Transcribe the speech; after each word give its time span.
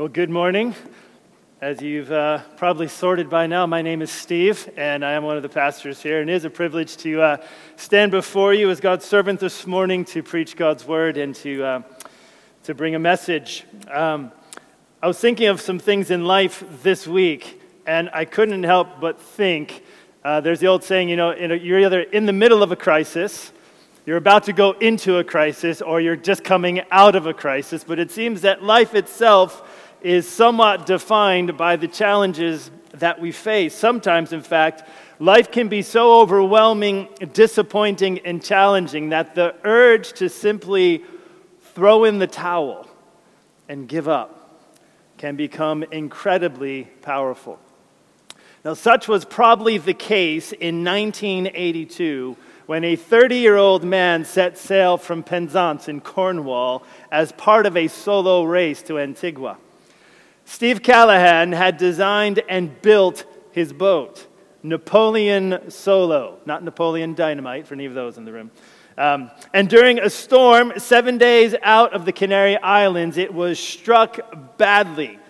Well, 0.00 0.08
good 0.08 0.30
morning. 0.30 0.74
As 1.60 1.82
you've 1.82 2.10
uh, 2.10 2.38
probably 2.56 2.88
sorted 2.88 3.28
by 3.28 3.46
now, 3.46 3.66
my 3.66 3.82
name 3.82 4.00
is 4.00 4.10
Steve, 4.10 4.66
and 4.78 5.04
I 5.04 5.12
am 5.12 5.24
one 5.24 5.36
of 5.36 5.42
the 5.42 5.50
pastors 5.50 6.02
here. 6.02 6.22
And 6.22 6.30
it 6.30 6.32
is 6.32 6.46
a 6.46 6.48
privilege 6.48 6.96
to 6.96 7.20
uh, 7.20 7.36
stand 7.76 8.10
before 8.10 8.54
you 8.54 8.70
as 8.70 8.80
God's 8.80 9.04
servant 9.04 9.40
this 9.40 9.66
morning 9.66 10.06
to 10.06 10.22
preach 10.22 10.56
God's 10.56 10.86
word 10.86 11.18
and 11.18 11.34
to, 11.34 11.62
uh, 11.62 11.82
to 12.62 12.74
bring 12.74 12.94
a 12.94 12.98
message. 12.98 13.66
Um, 13.90 14.32
I 15.02 15.06
was 15.06 15.18
thinking 15.18 15.48
of 15.48 15.60
some 15.60 15.78
things 15.78 16.10
in 16.10 16.24
life 16.24 16.64
this 16.82 17.06
week, 17.06 17.60
and 17.86 18.08
I 18.14 18.24
couldn't 18.24 18.62
help 18.62 19.00
but 19.02 19.20
think 19.20 19.84
uh, 20.24 20.40
there's 20.40 20.60
the 20.60 20.68
old 20.68 20.82
saying, 20.82 21.10
you 21.10 21.16
know, 21.16 21.32
a, 21.32 21.54
you're 21.58 21.80
either 21.80 22.00
in 22.00 22.24
the 22.24 22.32
middle 22.32 22.62
of 22.62 22.72
a 22.72 22.76
crisis, 22.76 23.52
you're 24.06 24.16
about 24.16 24.44
to 24.44 24.54
go 24.54 24.72
into 24.72 25.18
a 25.18 25.24
crisis, 25.24 25.82
or 25.82 26.00
you're 26.00 26.16
just 26.16 26.42
coming 26.42 26.80
out 26.90 27.16
of 27.16 27.26
a 27.26 27.34
crisis, 27.34 27.84
but 27.84 27.98
it 27.98 28.10
seems 28.10 28.40
that 28.40 28.62
life 28.62 28.94
itself 28.94 29.62
is 30.02 30.28
somewhat 30.28 30.86
defined 30.86 31.56
by 31.56 31.76
the 31.76 31.88
challenges 31.88 32.70
that 32.94 33.20
we 33.20 33.32
face. 33.32 33.74
Sometimes, 33.74 34.32
in 34.32 34.42
fact, 34.42 34.88
life 35.18 35.50
can 35.50 35.68
be 35.68 35.82
so 35.82 36.20
overwhelming, 36.20 37.08
disappointing, 37.32 38.18
and 38.20 38.42
challenging 38.42 39.10
that 39.10 39.34
the 39.34 39.54
urge 39.64 40.12
to 40.14 40.28
simply 40.28 41.04
throw 41.74 42.04
in 42.04 42.18
the 42.18 42.26
towel 42.26 42.88
and 43.68 43.88
give 43.88 44.08
up 44.08 44.58
can 45.18 45.36
become 45.36 45.82
incredibly 45.84 46.84
powerful. 47.02 47.58
Now, 48.64 48.74
such 48.74 49.08
was 49.08 49.24
probably 49.24 49.78
the 49.78 49.94
case 49.94 50.52
in 50.52 50.84
1982 50.84 52.36
when 52.66 52.84
a 52.84 52.96
30 52.96 53.36
year 53.36 53.56
old 53.56 53.84
man 53.84 54.24
set 54.24 54.58
sail 54.58 54.96
from 54.96 55.22
Penzance 55.22 55.88
in 55.88 56.00
Cornwall 56.00 56.84
as 57.10 57.32
part 57.32 57.66
of 57.66 57.76
a 57.76 57.88
solo 57.88 58.44
race 58.44 58.82
to 58.82 58.98
Antigua. 58.98 59.56
Steve 60.50 60.82
Callahan 60.82 61.52
had 61.52 61.76
designed 61.76 62.42
and 62.48 62.82
built 62.82 63.24
his 63.52 63.72
boat, 63.72 64.26
Napoleon 64.64 65.70
Solo, 65.70 66.38
not 66.44 66.64
Napoleon 66.64 67.14
Dynamite, 67.14 67.68
for 67.68 67.74
any 67.74 67.86
of 67.86 67.94
those 67.94 68.18
in 68.18 68.24
the 68.24 68.32
room. 68.32 68.50
Um, 68.98 69.30
and 69.54 69.68
during 69.68 70.00
a 70.00 70.10
storm, 70.10 70.72
seven 70.76 71.18
days 71.18 71.54
out 71.62 71.94
of 71.94 72.04
the 72.04 72.10
Canary 72.10 72.56
Islands, 72.58 73.16
it 73.16 73.32
was 73.32 73.60
struck 73.60 74.58
badly 74.58 75.20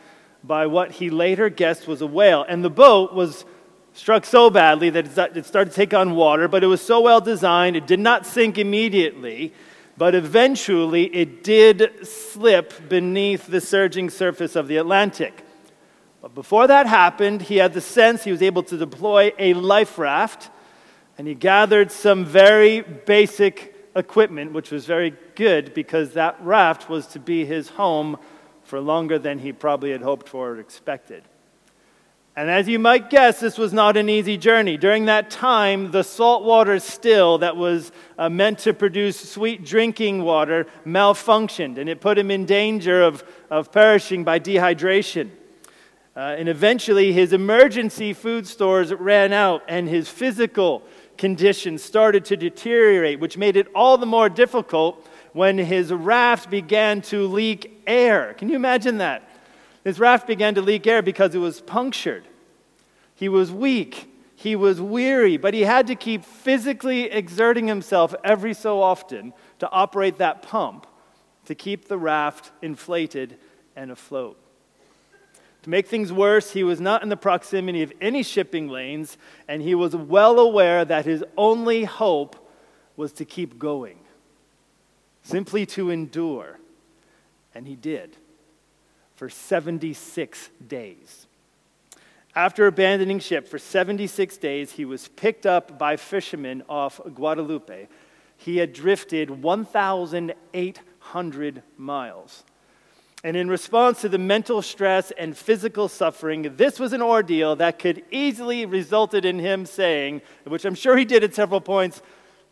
by 0.42 0.66
what 0.66 0.90
he 0.90 1.10
later 1.10 1.50
guessed 1.50 1.86
was 1.86 2.00
a 2.00 2.06
whale. 2.06 2.46
And 2.48 2.64
the 2.64 2.70
boat 2.70 3.12
was 3.12 3.44
struck 3.92 4.24
so 4.24 4.48
badly 4.48 4.88
that 4.88 5.36
it 5.36 5.44
started 5.44 5.70
to 5.70 5.76
take 5.76 5.92
on 5.92 6.16
water, 6.16 6.48
but 6.48 6.64
it 6.64 6.68
was 6.68 6.80
so 6.80 7.02
well 7.02 7.20
designed, 7.20 7.76
it 7.76 7.86
did 7.86 8.00
not 8.00 8.24
sink 8.24 8.56
immediately 8.56 9.52
but 10.00 10.14
eventually 10.14 11.14
it 11.14 11.44
did 11.44 12.06
slip 12.08 12.88
beneath 12.88 13.46
the 13.46 13.60
surging 13.60 14.08
surface 14.08 14.56
of 14.56 14.66
the 14.66 14.78
Atlantic. 14.78 15.44
But 16.22 16.34
before 16.34 16.66
that 16.68 16.86
happened, 16.86 17.42
he 17.42 17.58
had 17.58 17.74
the 17.74 17.82
sense 17.82 18.24
he 18.24 18.30
was 18.30 18.40
able 18.40 18.62
to 18.62 18.78
deploy 18.78 19.34
a 19.38 19.52
life 19.52 19.98
raft, 19.98 20.48
and 21.18 21.28
he 21.28 21.34
gathered 21.34 21.92
some 21.92 22.24
very 22.24 22.80
basic 22.80 23.76
equipment, 23.94 24.54
which 24.54 24.70
was 24.70 24.86
very 24.86 25.12
good 25.34 25.74
because 25.74 26.14
that 26.14 26.40
raft 26.40 26.88
was 26.88 27.06
to 27.08 27.18
be 27.18 27.44
his 27.44 27.68
home 27.68 28.16
for 28.62 28.80
longer 28.80 29.18
than 29.18 29.38
he 29.38 29.52
probably 29.52 29.90
had 29.90 30.00
hoped 30.00 30.30
for 30.30 30.52
or 30.52 30.60
expected. 30.60 31.24
And 32.36 32.48
as 32.48 32.68
you 32.68 32.78
might 32.78 33.10
guess, 33.10 33.40
this 33.40 33.58
was 33.58 33.72
not 33.72 33.96
an 33.96 34.08
easy 34.08 34.36
journey. 34.36 34.76
During 34.76 35.06
that 35.06 35.30
time, 35.30 35.90
the 35.90 36.04
saltwater 36.04 36.78
still 36.78 37.38
that 37.38 37.56
was 37.56 37.90
uh, 38.16 38.28
meant 38.28 38.60
to 38.60 38.72
produce 38.72 39.18
sweet 39.18 39.64
drinking 39.64 40.22
water 40.22 40.66
malfunctioned, 40.86 41.76
and 41.76 41.88
it 41.88 42.00
put 42.00 42.16
him 42.16 42.30
in 42.30 42.46
danger 42.46 43.02
of, 43.02 43.24
of 43.50 43.72
perishing 43.72 44.22
by 44.22 44.38
dehydration. 44.38 45.30
Uh, 46.16 46.36
and 46.38 46.48
eventually, 46.48 47.12
his 47.12 47.32
emergency 47.32 48.12
food 48.12 48.46
stores 48.46 48.92
ran 48.94 49.32
out, 49.32 49.62
and 49.66 49.88
his 49.88 50.08
physical 50.08 50.82
condition 51.18 51.78
started 51.78 52.24
to 52.26 52.36
deteriorate, 52.36 53.18
which 53.18 53.36
made 53.36 53.56
it 53.56 53.66
all 53.74 53.98
the 53.98 54.06
more 54.06 54.28
difficult 54.28 55.04
when 55.32 55.58
his 55.58 55.92
raft 55.92 56.48
began 56.48 57.02
to 57.02 57.26
leak 57.26 57.82
air. 57.86 58.34
Can 58.34 58.48
you 58.48 58.56
imagine 58.56 58.98
that? 58.98 59.29
His 59.84 59.98
raft 59.98 60.26
began 60.26 60.54
to 60.54 60.62
leak 60.62 60.86
air 60.86 61.02
because 61.02 61.34
it 61.34 61.38
was 61.38 61.60
punctured. 61.60 62.24
He 63.14 63.28
was 63.28 63.50
weak. 63.50 64.06
He 64.36 64.56
was 64.56 64.80
weary, 64.80 65.36
but 65.36 65.52
he 65.52 65.62
had 65.62 65.86
to 65.88 65.94
keep 65.94 66.24
physically 66.24 67.10
exerting 67.10 67.66
himself 67.66 68.14
every 68.24 68.54
so 68.54 68.80
often 68.82 69.34
to 69.58 69.68
operate 69.70 70.18
that 70.18 70.42
pump 70.42 70.86
to 71.44 71.54
keep 71.54 71.88
the 71.88 71.98
raft 71.98 72.50
inflated 72.62 73.36
and 73.76 73.90
afloat. 73.90 74.38
To 75.62 75.70
make 75.70 75.88
things 75.88 76.10
worse, 76.10 76.52
he 76.52 76.64
was 76.64 76.80
not 76.80 77.02
in 77.02 77.10
the 77.10 77.16
proximity 77.16 77.82
of 77.82 77.92
any 78.00 78.22
shipping 78.22 78.68
lanes, 78.68 79.18
and 79.46 79.60
he 79.60 79.74
was 79.74 79.94
well 79.94 80.38
aware 80.38 80.84
that 80.84 81.04
his 81.04 81.22
only 81.36 81.84
hope 81.84 82.48
was 82.96 83.12
to 83.14 83.24
keep 83.24 83.58
going, 83.58 83.98
simply 85.22 85.66
to 85.66 85.90
endure. 85.90 86.58
And 87.54 87.66
he 87.66 87.76
did 87.76 88.16
for 89.20 89.28
76 89.28 90.48
days. 90.66 91.26
After 92.34 92.66
abandoning 92.66 93.18
ship 93.18 93.46
for 93.46 93.58
76 93.58 94.38
days, 94.38 94.72
he 94.72 94.86
was 94.86 95.08
picked 95.08 95.44
up 95.44 95.78
by 95.78 95.98
fishermen 95.98 96.62
off 96.70 96.98
Guadeloupe. 97.14 97.90
He 98.38 98.56
had 98.56 98.72
drifted 98.72 99.42
1,800 99.42 101.62
miles. 101.76 102.44
And 103.22 103.36
in 103.36 103.50
response 103.50 104.00
to 104.00 104.08
the 104.08 104.16
mental 104.16 104.62
stress 104.62 105.10
and 105.10 105.36
physical 105.36 105.88
suffering, 105.88 106.54
this 106.56 106.80
was 106.80 106.94
an 106.94 107.02
ordeal 107.02 107.56
that 107.56 107.78
could 107.78 108.02
easily 108.10 108.64
resulted 108.64 109.26
in 109.26 109.38
him 109.38 109.66
saying, 109.66 110.22
which 110.44 110.64
I'm 110.64 110.74
sure 110.74 110.96
he 110.96 111.04
did 111.04 111.24
at 111.24 111.34
several 111.34 111.60
points, 111.60 112.00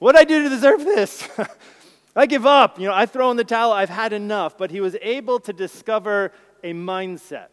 what 0.01 0.17
I 0.17 0.25
do 0.25 0.43
to 0.43 0.51
deserve 0.51 0.85
this? 0.85 1.27
I 2.19 2.27
give 2.27 2.47
up. 2.47 2.81
You 2.81 2.89
know, 2.89 2.95
I 2.95 3.07
throw 3.07 3.31
in 3.31 3.37
the 3.37 3.45
towel. 3.45 3.73
I've 3.73 3.89
had 3.89 4.13
enough. 4.13 4.59
But 4.59 4.73
he 4.73 4.81
was 4.81 4.97
able 5.01 5.39
to 5.41 5.53
discover 5.53 6.33
a 6.63 6.73
mindset 6.73 7.49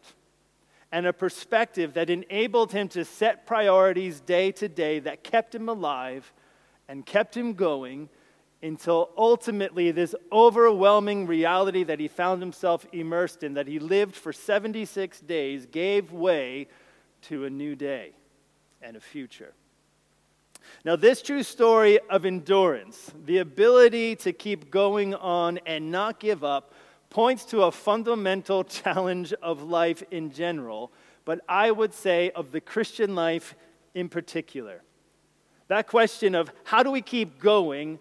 and 0.92 1.06
a 1.06 1.14
perspective 1.14 1.94
that 1.94 2.10
enabled 2.10 2.72
him 2.72 2.88
to 2.90 3.04
set 3.04 3.46
priorities 3.46 4.20
day 4.20 4.52
to 4.54 4.70
day 4.70 5.00
that 5.00 5.24
kept 5.24 5.54
him 5.54 5.68
alive 5.68 6.32
and 6.88 7.06
kept 7.06 7.36
him 7.36 7.54
going 7.54 8.10
until 8.62 9.10
ultimately 9.18 9.92
this 9.92 10.16
overwhelming 10.32 11.28
reality 11.28 11.84
that 11.84 12.00
he 12.00 12.08
found 12.08 12.42
himself 12.42 12.86
immersed 12.92 13.44
in, 13.44 13.54
that 13.56 13.68
he 13.68 13.80
lived 13.80 14.16
for 14.16 14.32
76 14.32 15.20
days, 15.22 15.66
gave 15.66 16.12
way 16.12 16.68
to 17.24 17.46
a 17.46 17.50
new 17.50 17.76
day 17.76 18.12
and 18.82 18.96
a 18.96 19.00
future. 19.00 19.54
Now, 20.84 20.96
this 20.96 21.22
true 21.22 21.44
story 21.44 22.00
of 22.10 22.26
endurance, 22.26 23.12
the 23.26 23.40
ability 23.40 24.16
to 24.18 24.34
keep 24.34 24.72
going 24.72 25.14
on 25.14 25.60
and 25.66 25.92
not 25.92 26.20
give 26.20 26.44
up, 26.44 26.74
points 27.16 27.46
to 27.46 27.64
a 27.64 27.72
fundamental 27.72 28.62
challenge 28.82 29.32
of 29.42 29.64
life 29.64 30.04
in 30.12 30.30
general, 30.34 30.92
but 31.24 31.40
I 31.48 31.72
would 31.72 31.94
say 31.94 32.30
of 32.32 32.52
the 32.52 32.60
Christian 32.60 33.16
life 33.16 33.56
in 33.94 34.10
particular. 34.10 34.82
That 35.70 35.88
question 35.88 36.36
of 36.36 36.52
how 36.66 36.84
do 36.84 36.92
we 36.92 37.02
keep 37.02 37.40
going, 37.40 38.00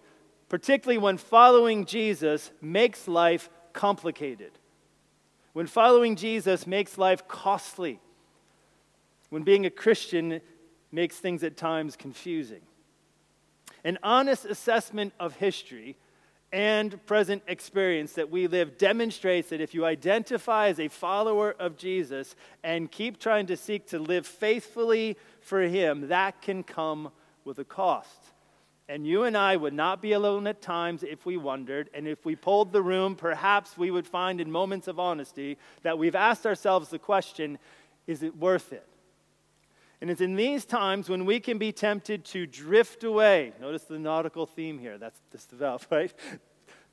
particularly 0.49 0.97
when 0.97 1.15
following 1.15 1.85
Jesus 1.85 2.51
makes 2.61 3.07
life 3.07 3.49
complicated, 3.71 4.51
when 5.53 5.65
following 5.65 6.17
Jesus 6.17 6.67
makes 6.67 6.97
life 6.97 7.25
costly, 7.25 8.01
when 9.29 9.43
being 9.43 9.65
a 9.65 9.69
Christian 9.69 10.41
makes 10.91 11.15
things 11.15 11.41
at 11.41 11.55
times 11.55 11.95
confusing. 11.95 12.63
An 13.85 13.97
honest 14.03 14.43
assessment 14.43 15.13
of 15.21 15.37
history 15.37 15.95
and 16.55 17.05
present 17.05 17.43
experience 17.47 18.13
that 18.13 18.31
we 18.31 18.47
live 18.47 18.77
demonstrates 18.77 19.49
that 19.49 19.59
if 19.59 19.73
you 19.73 19.83
identify 19.83 20.69
as 20.69 20.79
a 20.79 20.87
follower 20.87 21.53
of 21.59 21.75
Jesus 21.75 22.33
and 22.63 22.89
keep 22.89 23.19
trying 23.19 23.45
to 23.47 23.57
seek 23.57 23.85
to 23.87 23.99
live 23.99 24.25
faithfully 24.25 25.17
for 25.41 25.63
Him, 25.63 26.07
that 26.07 26.41
can 26.41 26.63
come 26.63 27.11
with 27.43 27.59
a 27.59 27.65
cost. 27.65 28.31
And 28.87 29.05
you 29.05 29.23
and 29.23 29.35
I 29.35 29.57
would 29.57 29.73
not 29.73 30.01
be 30.01 30.13
alone 30.13 30.47
at 30.47 30.61
times 30.61 31.03
if 31.03 31.25
we 31.25 31.35
wondered. 31.35 31.89
And 31.93 32.07
if 32.07 32.23
we 32.23 32.37
polled 32.37 32.71
the 32.71 32.81
room, 32.81 33.17
perhaps 33.17 33.77
we 33.77 33.91
would 33.91 34.07
find 34.07 34.39
in 34.39 34.49
moments 34.49 34.87
of 34.87 34.97
honesty 34.97 35.57
that 35.81 35.97
we've 35.97 36.15
asked 36.15 36.45
ourselves 36.45 36.87
the 36.87 36.99
question 36.99 37.59
is 38.07 38.23
it 38.23 38.37
worth 38.37 38.71
it? 38.71 38.87
And 40.01 40.09
it's 40.09 40.21
in 40.21 40.35
these 40.35 40.65
times 40.65 41.09
when 41.09 41.25
we 41.25 41.39
can 41.39 41.57
be 41.57 41.71
tempted 41.71 42.25
to 42.25 42.45
drift 42.45 43.03
away. 43.03 43.53
Notice 43.61 43.83
the 43.83 43.99
nautical 43.99 44.45
theme 44.45 44.77
here. 44.77 44.97
That's, 44.97 45.19
that's 45.31 45.45
the 45.45 45.55
valve, 45.55 45.87
right? 45.91 46.13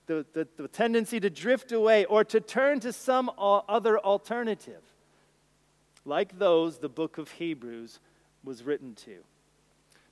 The, 0.07 0.25
the, 0.33 0.49
the 0.57 0.69
tendency 0.69 1.21
to 1.21 1.31
drift 1.31 1.73
away 1.73 2.05
or 2.05 2.25
to 2.25 2.41
turn 2.41 2.81
to 2.81 2.93
some 2.93 3.31
other 3.39 3.99
alternative, 3.99 4.83
like 6.05 6.39
those 6.39 6.79
the 6.79 6.89
book 6.89 7.19
of 7.19 7.31
Hebrews 7.33 8.01
was 8.45 8.63
written 8.63 8.95
to. 8.97 9.19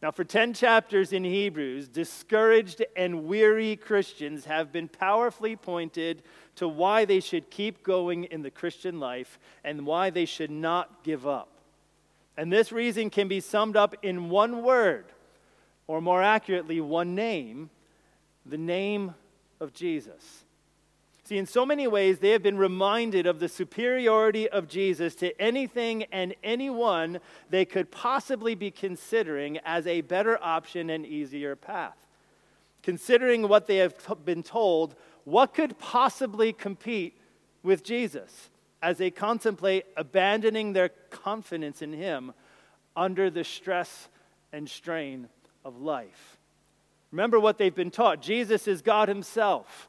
Now, 0.02 0.10
for 0.10 0.24
10 0.24 0.54
chapters 0.54 1.12
in 1.12 1.24
Hebrews, 1.24 1.86
discouraged 1.88 2.82
and 2.96 3.24
weary 3.24 3.76
Christians 3.76 4.46
have 4.46 4.72
been 4.72 4.88
powerfully 4.88 5.56
pointed 5.56 6.22
to 6.56 6.66
why 6.66 7.04
they 7.04 7.20
should 7.20 7.50
keep 7.50 7.82
going 7.82 8.24
in 8.24 8.40
the 8.42 8.50
Christian 8.50 8.98
life 8.98 9.38
and 9.62 9.84
why 9.84 10.08
they 10.08 10.24
should 10.24 10.50
not 10.50 11.04
give 11.04 11.26
up. 11.26 11.59
And 12.36 12.52
this 12.52 12.72
reason 12.72 13.10
can 13.10 13.28
be 13.28 13.40
summed 13.40 13.76
up 13.76 13.94
in 14.02 14.30
one 14.30 14.62
word, 14.62 15.06
or 15.86 16.00
more 16.00 16.22
accurately, 16.22 16.80
one 16.80 17.14
name 17.14 17.70
the 18.46 18.58
name 18.58 19.14
of 19.60 19.72
Jesus. 19.72 20.44
See, 21.24 21.38
in 21.38 21.46
so 21.46 21.64
many 21.64 21.86
ways, 21.86 22.18
they 22.18 22.30
have 22.30 22.42
been 22.42 22.58
reminded 22.58 23.26
of 23.26 23.38
the 23.38 23.48
superiority 23.48 24.48
of 24.48 24.66
Jesus 24.66 25.14
to 25.16 25.38
anything 25.40 26.04
and 26.04 26.34
anyone 26.42 27.20
they 27.50 27.64
could 27.64 27.90
possibly 27.90 28.54
be 28.54 28.70
considering 28.70 29.58
as 29.58 29.86
a 29.86 30.00
better 30.00 30.42
option 30.42 30.90
and 30.90 31.06
easier 31.06 31.54
path. 31.54 32.08
Considering 32.82 33.46
what 33.46 33.66
they 33.66 33.76
have 33.76 33.94
been 34.24 34.42
told, 34.42 34.96
what 35.24 35.54
could 35.54 35.78
possibly 35.78 36.52
compete 36.52 37.16
with 37.62 37.84
Jesus 37.84 38.50
as 38.82 38.98
they 38.98 39.10
contemplate 39.10 39.86
abandoning 39.96 40.72
their 40.72 40.90
confidence 41.10 41.82
in 41.82 41.92
Him 41.92 42.32
under 42.96 43.30
the 43.30 43.44
stress 43.44 44.08
and 44.52 44.68
strain 44.68 45.28
of 45.64 45.80
life? 45.80 46.38
Remember 47.12 47.40
what 47.40 47.58
they've 47.58 47.74
been 47.74 47.90
taught 47.90 48.22
Jesus 48.22 48.68
is 48.68 48.82
God 48.82 49.08
Himself 49.08 49.88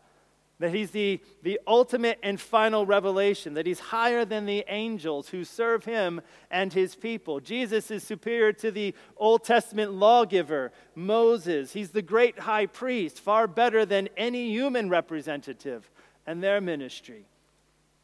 that 0.61 0.73
he's 0.73 0.91
the, 0.91 1.19
the 1.41 1.59
ultimate 1.67 2.19
and 2.21 2.39
final 2.39 2.85
revelation, 2.85 3.55
that 3.55 3.65
he's 3.65 3.79
higher 3.79 4.23
than 4.23 4.45
the 4.45 4.63
angels 4.67 5.29
who 5.29 5.43
serve 5.43 5.83
him 5.85 6.21
and 6.51 6.71
his 6.71 6.95
people. 6.95 7.39
Jesus 7.39 7.89
is 7.91 8.03
superior 8.03 8.53
to 8.53 8.71
the 8.71 8.93
Old 9.17 9.43
Testament 9.43 9.91
lawgiver, 9.91 10.71
Moses. 10.95 11.73
He's 11.73 11.89
the 11.89 12.03
great 12.03 12.39
high 12.39 12.67
priest, 12.67 13.19
far 13.19 13.47
better 13.47 13.85
than 13.85 14.07
any 14.15 14.51
human 14.51 14.87
representative 14.87 15.89
and 16.27 16.43
their 16.43 16.61
ministry. 16.61 17.25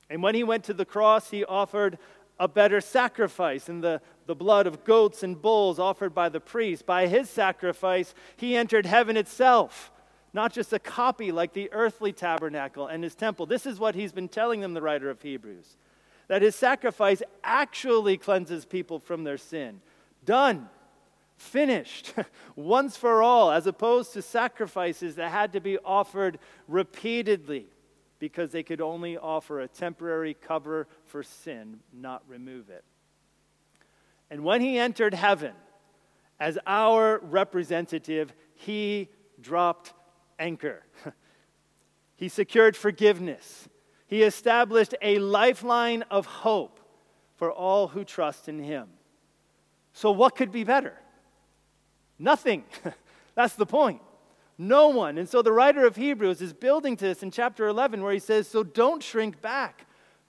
And 0.10 0.24
when 0.24 0.36
he 0.36 0.44
went 0.44 0.64
to 0.66 0.74
the 0.74 0.86
cross, 0.86 1.30
he 1.30 1.44
offered 1.46 1.98
a 2.40 2.48
better 2.48 2.80
sacrifice 2.80 3.68
in 3.68 3.82
the, 3.82 4.02
the 4.26 4.36
blood 4.36 4.68
of 4.68 4.84
goats 4.84 5.24
and 5.24 5.42
bulls 5.42 5.80
offered 5.80 6.14
by 6.14 6.30
the 6.30 6.40
priest. 6.40 6.86
By 6.86 7.08
his 7.08 7.30
sacrifice, 7.30 8.14
he 8.36 8.56
entered 8.56 8.86
heaven 8.86 9.18
itself 9.18 9.92
not 10.34 10.54
just 10.54 10.72
a 10.72 10.78
copy 10.78 11.32
like 11.32 11.54
the 11.54 11.72
earthly 11.72 12.14
tabernacle 12.14 12.86
and 12.86 13.04
his 13.04 13.16
temple. 13.16 13.48
This 13.48 13.66
is 13.66 13.80
what 13.80 13.96
he's 13.96 14.12
been 14.12 14.28
telling 14.28 14.60
them, 14.60 14.76
the 14.76 14.82
writer 14.82 15.10
of 15.10 15.22
Hebrews 15.22 15.78
that 16.28 16.42
his 16.42 16.56
sacrifice 16.56 17.24
actually 17.44 18.18
cleanses 18.18 18.66
people 18.66 19.00
from 19.00 19.24
their 19.24 19.38
sin. 19.38 19.82
Done, 20.26 20.70
finished, 21.38 22.14
once 22.56 22.98
for 22.98 23.22
all, 23.22 23.52
as 23.52 23.68
opposed 23.68 24.14
to 24.14 24.22
sacrifices 24.22 25.16
that 25.16 25.32
had 25.32 25.54
to 25.54 25.62
be 25.62 25.78
offered 25.80 26.38
repeatedly 26.68 27.68
because 28.20 28.52
they 28.52 28.64
could 28.64 28.82
only 28.82 29.18
offer 29.18 29.60
a 29.60 29.68
temporary 29.68 30.34
cover 30.34 30.88
for 31.06 31.24
sin, 31.24 31.80
not 31.94 32.24
remove 32.28 32.70
it. 32.70 32.84
And 34.30 34.44
when 34.44 34.62
he 34.62 34.78
entered 34.78 35.14
heaven 35.14 35.54
as 36.40 36.58
our 36.66 37.20
representative, 37.20 38.34
he 38.56 39.10
dropped 39.40 39.94
anchor. 40.40 40.84
he 42.16 42.28
secured 42.30 42.76
forgiveness. 42.76 43.70
He 44.08 44.24
established 44.24 44.96
a 45.02 45.20
lifeline 45.20 46.04
of 46.04 46.26
hope 46.26 46.80
for 47.36 47.52
all 47.52 47.90
who 47.90 48.04
trust 48.04 48.50
in 48.50 48.60
him. 48.60 48.88
So, 49.94 50.12
what 50.12 50.36
could 50.36 50.52
be 50.52 50.64
better? 50.64 50.94
Nothing. 52.20 52.64
That's 53.36 53.56
the 53.56 53.66
point. 53.66 54.02
No 54.58 54.88
one. 54.88 55.18
And 55.18 55.30
so, 55.30 55.42
the 55.42 55.52
writer 55.52 55.86
of 55.86 55.96
Hebrews 55.96 56.42
is 56.42 56.54
building 56.54 56.98
to 56.98 57.06
this 57.06 57.22
in 57.22 57.32
chapter 57.32 57.68
11, 57.68 58.02
where 58.02 58.14
he 58.14 58.20
says, 58.20 58.48
So 58.48 58.64
don't 58.64 59.04
shrink 59.04 59.42
back. 59.42 59.86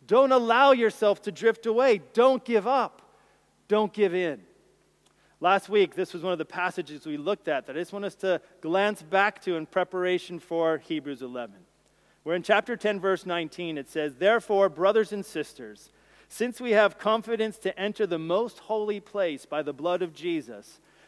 Don't 0.07 0.33
allow 0.33 0.73
yourself 0.73 1.23
to 1.23 1.33
drift 1.33 1.67
away. 1.67 2.03
Don't 2.13 2.45
give 2.45 2.67
up. 2.67 3.03
Don't 3.69 3.93
give 3.93 4.15
in. 4.15 4.41
Last 5.41 5.69
week, 5.69 5.95
this 5.95 6.13
was 6.13 6.23
one 6.23 6.33
of 6.33 6.39
the 6.39 6.45
passages 6.45 7.07
we 7.07 7.17
looked 7.17 7.47
at 7.47 7.67
that 7.67 7.77
I 7.77 7.79
just 7.79 7.93
want 7.93 8.05
us 8.05 8.17
to 8.17 8.41
glance 8.61 9.03
back 9.03 9.41
to 9.43 9.57
in 9.57 9.67
preparation 9.67 10.41
for 10.41 10.79
Hebrews 10.79 11.23
11. 11.23 11.55
Where 12.25 12.35
in 12.35 12.43
chapter 12.43 12.77
10, 12.77 12.99
verse 12.99 13.25
19, 13.25 13.79
it 13.79 13.89
says, 13.89 14.15
Therefore, 14.17 14.69
brothers 14.69 15.13
and 15.13 15.25
sisters, 15.25 15.91
since 16.29 16.61
we 16.61 16.73
have 16.73 16.99
confidence 16.99 17.57
to 17.59 17.79
enter 17.79 18.07
the 18.07 18.19
most 18.19 18.59
holy 18.59 19.01
place 19.01 19.47
by 19.47 19.63
the 19.63 19.73
blood 19.73 20.03
of 20.03 20.13
Jesus, 20.13 20.81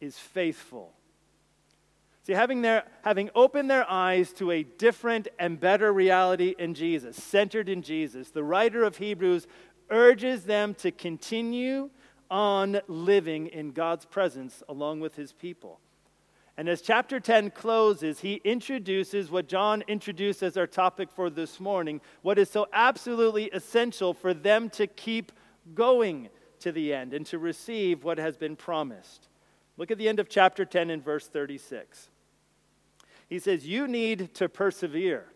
is 0.00 0.18
faithful. 0.18 0.92
See, 2.24 2.34
having, 2.34 2.60
their, 2.60 2.84
having 3.02 3.30
opened 3.34 3.70
their 3.70 3.90
eyes 3.90 4.32
to 4.34 4.50
a 4.50 4.62
different 4.62 5.28
and 5.38 5.58
better 5.58 5.92
reality 5.92 6.54
in 6.58 6.74
Jesus, 6.74 7.16
centered 7.16 7.68
in 7.70 7.80
Jesus, 7.80 8.30
the 8.30 8.44
writer 8.44 8.84
of 8.84 8.98
Hebrews 8.98 9.46
urges 9.88 10.44
them 10.44 10.74
to 10.74 10.90
continue 10.90 11.88
on 12.30 12.80
living 12.86 13.46
in 13.46 13.70
God's 13.70 14.04
presence 14.04 14.62
along 14.68 15.00
with 15.00 15.16
his 15.16 15.32
people. 15.32 15.80
And 16.58 16.68
as 16.68 16.82
chapter 16.82 17.20
10 17.20 17.52
closes, 17.52 18.20
he 18.20 18.40
introduces 18.44 19.30
what 19.30 19.48
John 19.48 19.84
introduced 19.86 20.42
as 20.42 20.56
our 20.56 20.66
topic 20.66 21.10
for 21.10 21.30
this 21.30 21.60
morning, 21.60 22.00
what 22.22 22.38
is 22.38 22.50
so 22.50 22.66
absolutely 22.72 23.44
essential 23.50 24.12
for 24.12 24.34
them 24.34 24.68
to 24.70 24.86
keep 24.86 25.30
going 25.74 26.28
to 26.60 26.72
the 26.72 26.92
end 26.92 27.14
and 27.14 27.24
to 27.26 27.38
receive 27.38 28.02
what 28.02 28.18
has 28.18 28.36
been 28.36 28.56
promised. 28.56 29.27
Look 29.78 29.92
at 29.92 29.98
the 29.98 30.08
end 30.08 30.18
of 30.18 30.28
chapter 30.28 30.64
10 30.64 30.90
and 30.90 31.02
verse 31.02 31.28
36. 31.28 32.10
He 33.28 33.38
says, 33.38 33.66
You 33.66 33.86
need 33.86 34.34
to 34.34 34.48
persevere 34.48 35.26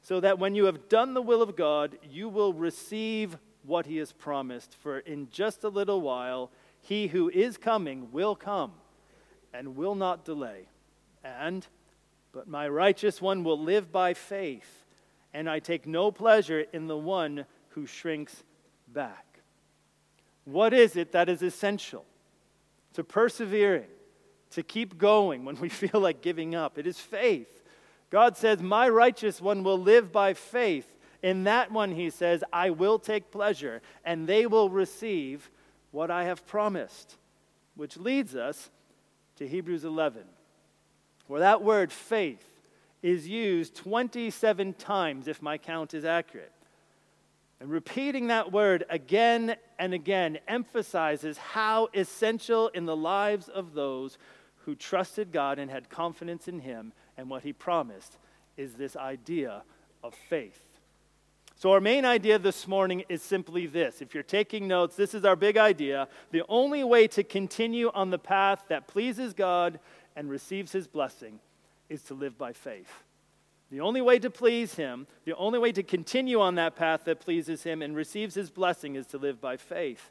so 0.00 0.18
that 0.20 0.38
when 0.38 0.54
you 0.54 0.64
have 0.64 0.88
done 0.88 1.12
the 1.12 1.22
will 1.22 1.42
of 1.42 1.56
God, 1.56 1.98
you 2.10 2.30
will 2.30 2.54
receive 2.54 3.36
what 3.64 3.84
he 3.84 3.98
has 3.98 4.12
promised, 4.12 4.74
for 4.74 5.00
in 5.00 5.28
just 5.30 5.62
a 5.62 5.68
little 5.68 6.00
while 6.00 6.50
he 6.80 7.08
who 7.08 7.28
is 7.28 7.58
coming 7.58 8.10
will 8.10 8.34
come 8.34 8.72
and 9.52 9.76
will 9.76 9.94
not 9.94 10.24
delay. 10.24 10.68
And, 11.22 11.66
but 12.32 12.48
my 12.48 12.66
righteous 12.66 13.20
one 13.20 13.44
will 13.44 13.58
live 13.58 13.92
by 13.92 14.14
faith, 14.14 14.86
and 15.34 15.50
I 15.50 15.58
take 15.58 15.86
no 15.86 16.10
pleasure 16.10 16.64
in 16.72 16.86
the 16.86 16.96
one 16.96 17.44
who 17.70 17.84
shrinks 17.84 18.42
back. 18.88 19.26
What 20.44 20.72
is 20.72 20.96
it 20.96 21.12
that 21.12 21.28
is 21.28 21.42
essential 21.42 22.06
to 22.94 23.04
persevering, 23.04 23.88
to 24.50 24.62
keep 24.62 24.98
going 24.98 25.44
when 25.44 25.56
we 25.56 25.68
feel 25.82 26.00
like 26.00 26.22
giving 26.22 26.54
up? 26.54 26.78
It 26.78 26.86
is 26.86 26.98
faith. 26.98 27.62
God 28.10 28.36
says, 28.36 28.60
My 28.60 28.88
righteous 28.88 29.40
one 29.40 29.62
will 29.62 29.78
live 29.78 30.12
by 30.12 30.34
faith. 30.34 30.96
In 31.22 31.44
that 31.44 31.70
one, 31.70 31.92
he 31.92 32.10
says, 32.10 32.42
I 32.52 32.70
will 32.70 32.98
take 32.98 33.30
pleasure, 33.30 33.82
and 34.04 34.26
they 34.26 34.46
will 34.46 34.70
receive 34.70 35.50
what 35.90 36.10
I 36.10 36.24
have 36.24 36.46
promised. 36.46 37.16
Which 37.76 37.96
leads 37.96 38.34
us 38.34 38.70
to 39.36 39.46
Hebrews 39.46 39.84
11, 39.84 40.22
where 41.26 41.40
that 41.40 41.62
word 41.62 41.92
faith 41.92 42.46
is 43.02 43.28
used 43.28 43.74
27 43.76 44.74
times, 44.74 45.28
if 45.28 45.40
my 45.40 45.56
count 45.56 45.94
is 45.94 46.04
accurate. 46.04 46.52
And 47.60 47.70
repeating 47.70 48.28
that 48.28 48.52
word 48.52 48.84
again 48.88 49.56
and 49.78 49.92
again 49.92 50.38
emphasizes 50.48 51.36
how 51.36 51.88
essential 51.92 52.68
in 52.68 52.86
the 52.86 52.96
lives 52.96 53.48
of 53.48 53.74
those 53.74 54.16
who 54.64 54.74
trusted 54.74 55.30
God 55.30 55.58
and 55.58 55.70
had 55.70 55.90
confidence 55.90 56.48
in 56.48 56.60
Him 56.60 56.94
and 57.18 57.28
what 57.28 57.42
He 57.42 57.52
promised 57.52 58.16
is 58.56 58.74
this 58.74 58.96
idea 58.96 59.62
of 60.02 60.14
faith. 60.14 60.62
So, 61.54 61.72
our 61.72 61.80
main 61.80 62.06
idea 62.06 62.38
this 62.38 62.66
morning 62.66 63.04
is 63.10 63.20
simply 63.20 63.66
this. 63.66 64.00
If 64.00 64.14
you're 64.14 64.22
taking 64.22 64.66
notes, 64.66 64.96
this 64.96 65.12
is 65.12 65.26
our 65.26 65.36
big 65.36 65.58
idea. 65.58 66.08
The 66.30 66.42
only 66.48 66.82
way 66.82 67.06
to 67.08 67.22
continue 67.22 67.90
on 67.92 68.08
the 68.08 68.18
path 68.18 68.64
that 68.68 68.88
pleases 68.88 69.34
God 69.34 69.78
and 70.16 70.30
receives 70.30 70.72
His 70.72 70.88
blessing 70.88 71.40
is 71.90 72.02
to 72.04 72.14
live 72.14 72.38
by 72.38 72.54
faith. 72.54 73.04
The 73.70 73.80
only 73.80 74.00
way 74.00 74.18
to 74.18 74.30
please 74.30 74.74
Him, 74.74 75.06
the 75.24 75.36
only 75.36 75.58
way 75.58 75.70
to 75.72 75.82
continue 75.82 76.40
on 76.40 76.56
that 76.56 76.74
path 76.74 77.04
that 77.04 77.20
pleases 77.20 77.62
Him 77.62 77.82
and 77.82 77.94
receives 77.94 78.34
His 78.34 78.50
blessing 78.50 78.96
is 78.96 79.06
to 79.08 79.18
live 79.18 79.40
by 79.40 79.56
faith. 79.56 80.10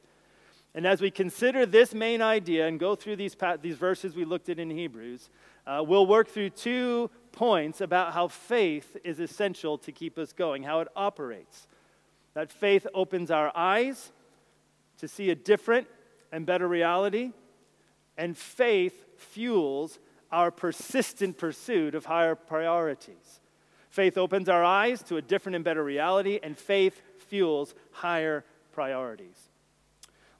And 0.73 0.85
as 0.87 1.01
we 1.01 1.11
consider 1.11 1.65
this 1.65 1.93
main 1.93 2.21
idea 2.21 2.67
and 2.67 2.79
go 2.79 2.95
through 2.95 3.17
these, 3.17 3.35
these 3.61 3.75
verses 3.75 4.15
we 4.15 4.23
looked 4.23 4.49
at 4.49 4.59
in 4.59 4.69
Hebrews, 4.69 5.29
uh, 5.65 5.83
we'll 5.85 6.05
work 6.05 6.29
through 6.29 6.51
two 6.51 7.09
points 7.31 7.81
about 7.81 8.13
how 8.13 8.27
faith 8.27 8.95
is 9.03 9.19
essential 9.19 9.77
to 9.79 9.91
keep 9.91 10.17
us 10.17 10.31
going, 10.31 10.63
how 10.63 10.79
it 10.79 10.87
operates. 10.95 11.67
That 12.35 12.51
faith 12.51 12.87
opens 12.93 13.31
our 13.31 13.51
eyes 13.55 14.11
to 14.99 15.07
see 15.07 15.31
a 15.31 15.35
different 15.35 15.87
and 16.31 16.45
better 16.45 16.67
reality, 16.67 17.31
and 18.17 18.37
faith 18.37 19.03
fuels 19.17 19.99
our 20.31 20.51
persistent 20.51 21.37
pursuit 21.37 21.95
of 21.95 22.05
higher 22.05 22.35
priorities. 22.35 23.39
Faith 23.89 24.17
opens 24.17 24.47
our 24.47 24.63
eyes 24.63 25.01
to 25.03 25.17
a 25.17 25.21
different 25.21 25.55
and 25.55 25.65
better 25.65 25.83
reality, 25.83 26.39
and 26.41 26.57
faith 26.57 27.01
fuels 27.17 27.73
higher 27.91 28.45
priorities. 28.71 29.49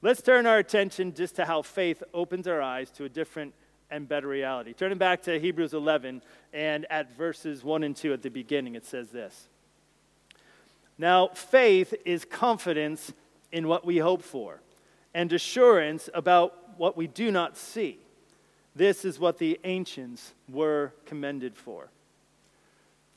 Let's 0.02 0.22
turn 0.22 0.46
our 0.46 0.60
attention 0.60 1.14
just 1.14 1.36
to 1.36 1.46
how 1.46 1.62
faith 1.62 2.02
opens 2.14 2.48
our 2.48 2.62
eyes 2.62 2.90
to 2.92 3.06
a 3.06 3.10
different 3.10 3.54
and 3.92 4.08
better 4.08 4.28
reality. 4.28 4.74
Turning 4.74 4.98
back 4.98 5.24
to 5.24 5.40
Hebrews 5.40 5.74
11 5.74 6.22
and 6.54 6.86
at 6.90 7.16
verses 7.18 7.64
1 7.64 7.84
and 7.84 7.96
2 7.96 8.14
at 8.14 8.22
the 8.22 8.30
beginning, 8.30 8.76
it 8.76 8.86
says 8.86 9.10
this 9.10 9.50
Now, 10.98 11.30
faith 11.30 11.94
is 12.06 12.24
confidence 12.24 13.14
in 13.52 13.68
what 13.68 13.86
we 13.86 13.98
hope 13.98 14.22
for 14.22 14.62
and 15.14 15.34
assurance 15.34 16.08
about 16.14 16.78
what 16.78 16.96
we 16.96 17.08
do 17.08 17.32
not 17.32 17.58
see. 17.58 18.00
This 18.76 19.04
is 19.04 19.20
what 19.20 19.40
the 19.40 19.60
ancients 19.64 20.34
were 20.48 20.94
commended 21.06 21.58
for. 21.58 21.90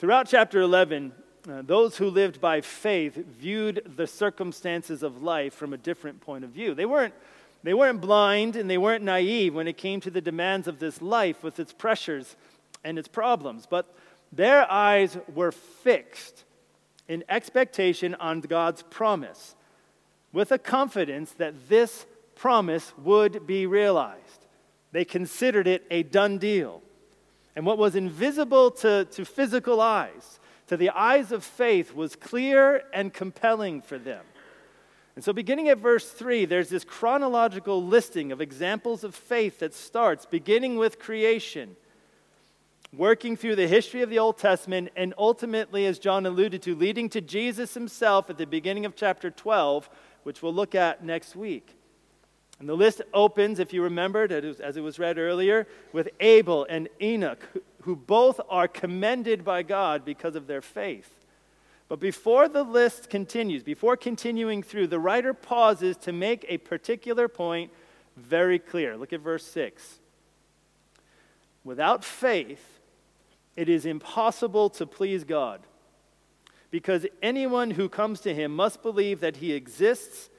Throughout 0.02 0.26
chapter 0.26 0.60
11, 0.60 1.12
uh, 1.48 1.62
those 1.62 1.96
who 1.96 2.10
lived 2.10 2.40
by 2.40 2.60
faith 2.60 3.14
viewed 3.14 3.92
the 3.94 4.08
circumstances 4.08 5.04
of 5.04 5.22
life 5.22 5.54
from 5.54 5.72
a 5.72 5.76
different 5.76 6.20
point 6.20 6.42
of 6.42 6.50
view. 6.50 6.74
They 6.74 6.86
weren't, 6.86 7.14
they 7.62 7.72
weren't 7.72 8.00
blind 8.00 8.56
and 8.56 8.68
they 8.68 8.78
weren't 8.78 9.04
naive 9.04 9.54
when 9.54 9.68
it 9.68 9.76
came 9.76 10.00
to 10.00 10.10
the 10.10 10.20
demands 10.20 10.66
of 10.66 10.80
this 10.80 11.00
life 11.00 11.44
with 11.44 11.60
its 11.60 11.72
pressures 11.72 12.34
and 12.82 12.98
its 12.98 13.06
problems, 13.06 13.64
but 13.70 13.94
their 14.32 14.68
eyes 14.68 15.16
were 15.32 15.52
fixed 15.52 16.46
in 17.06 17.22
expectation 17.28 18.16
on 18.16 18.40
God's 18.40 18.82
promise 18.82 19.54
with 20.32 20.50
a 20.50 20.58
confidence 20.58 21.30
that 21.34 21.68
this 21.68 22.06
promise 22.34 22.92
would 22.98 23.46
be 23.46 23.66
realized. 23.66 24.48
They 24.90 25.04
considered 25.04 25.68
it 25.68 25.86
a 25.92 26.02
done 26.02 26.38
deal. 26.38 26.82
And 27.54 27.66
what 27.66 27.78
was 27.78 27.96
invisible 27.96 28.70
to, 28.72 29.04
to 29.06 29.24
physical 29.24 29.80
eyes, 29.80 30.40
to 30.68 30.76
the 30.76 30.90
eyes 30.90 31.32
of 31.32 31.44
faith, 31.44 31.94
was 31.94 32.16
clear 32.16 32.82
and 32.94 33.12
compelling 33.12 33.82
for 33.82 33.98
them. 33.98 34.24
And 35.14 35.22
so, 35.22 35.34
beginning 35.34 35.68
at 35.68 35.78
verse 35.78 36.10
3, 36.10 36.46
there's 36.46 36.70
this 36.70 36.84
chronological 36.84 37.84
listing 37.84 38.32
of 38.32 38.40
examples 38.40 39.04
of 39.04 39.14
faith 39.14 39.58
that 39.58 39.74
starts 39.74 40.24
beginning 40.24 40.76
with 40.76 40.98
creation, 40.98 41.76
working 42.96 43.36
through 43.36 43.56
the 43.56 43.68
history 43.68 44.00
of 44.00 44.08
the 44.08 44.18
Old 44.18 44.38
Testament, 44.38 44.88
and 44.96 45.12
ultimately, 45.18 45.84
as 45.84 45.98
John 45.98 46.24
alluded 46.24 46.62
to, 46.62 46.74
leading 46.74 47.10
to 47.10 47.20
Jesus 47.20 47.74
himself 47.74 48.30
at 48.30 48.38
the 48.38 48.46
beginning 48.46 48.86
of 48.86 48.96
chapter 48.96 49.30
12, 49.30 49.90
which 50.22 50.42
we'll 50.42 50.54
look 50.54 50.74
at 50.74 51.04
next 51.04 51.36
week. 51.36 51.76
And 52.58 52.68
the 52.68 52.76
list 52.76 53.02
opens, 53.12 53.58
if 53.58 53.72
you 53.72 53.82
remembered, 53.82 54.30
as 54.30 54.76
it 54.76 54.82
was 54.82 54.98
read 54.98 55.18
earlier, 55.18 55.66
with 55.92 56.08
Abel 56.20 56.64
and 56.70 56.88
Enoch, 57.00 57.46
who 57.82 57.96
both 57.96 58.40
are 58.48 58.68
commended 58.68 59.44
by 59.44 59.62
God 59.64 60.04
because 60.04 60.36
of 60.36 60.46
their 60.46 60.62
faith. 60.62 61.10
But 61.88 61.98
before 61.98 62.48
the 62.48 62.62
list 62.62 63.10
continues, 63.10 63.62
before 63.62 63.96
continuing 63.96 64.62
through, 64.62 64.86
the 64.86 65.00
writer 65.00 65.34
pauses 65.34 65.96
to 65.98 66.12
make 66.12 66.46
a 66.48 66.58
particular 66.58 67.26
point 67.28 67.72
very 68.16 68.58
clear. 68.58 68.96
Look 68.96 69.12
at 69.12 69.20
verse 69.20 69.44
6. 69.44 69.98
Without 71.64 72.04
faith, 72.04 72.80
it 73.56 73.68
is 73.68 73.84
impossible 73.84 74.70
to 74.70 74.86
please 74.86 75.24
God 75.24 75.60
because 76.70 77.06
anyone 77.20 77.72
who 77.72 77.88
comes 77.88 78.20
to 78.20 78.34
him 78.34 78.56
must 78.56 78.82
believe 78.82 79.20
that 79.20 79.36
he 79.36 79.52
exists 79.52 80.30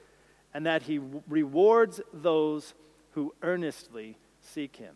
and 0.54 0.64
that 0.64 0.84
he 0.84 1.00
rewards 1.28 2.00
those 2.12 2.74
who 3.12 3.34
earnestly 3.42 4.16
seek 4.40 4.76
him. 4.76 4.94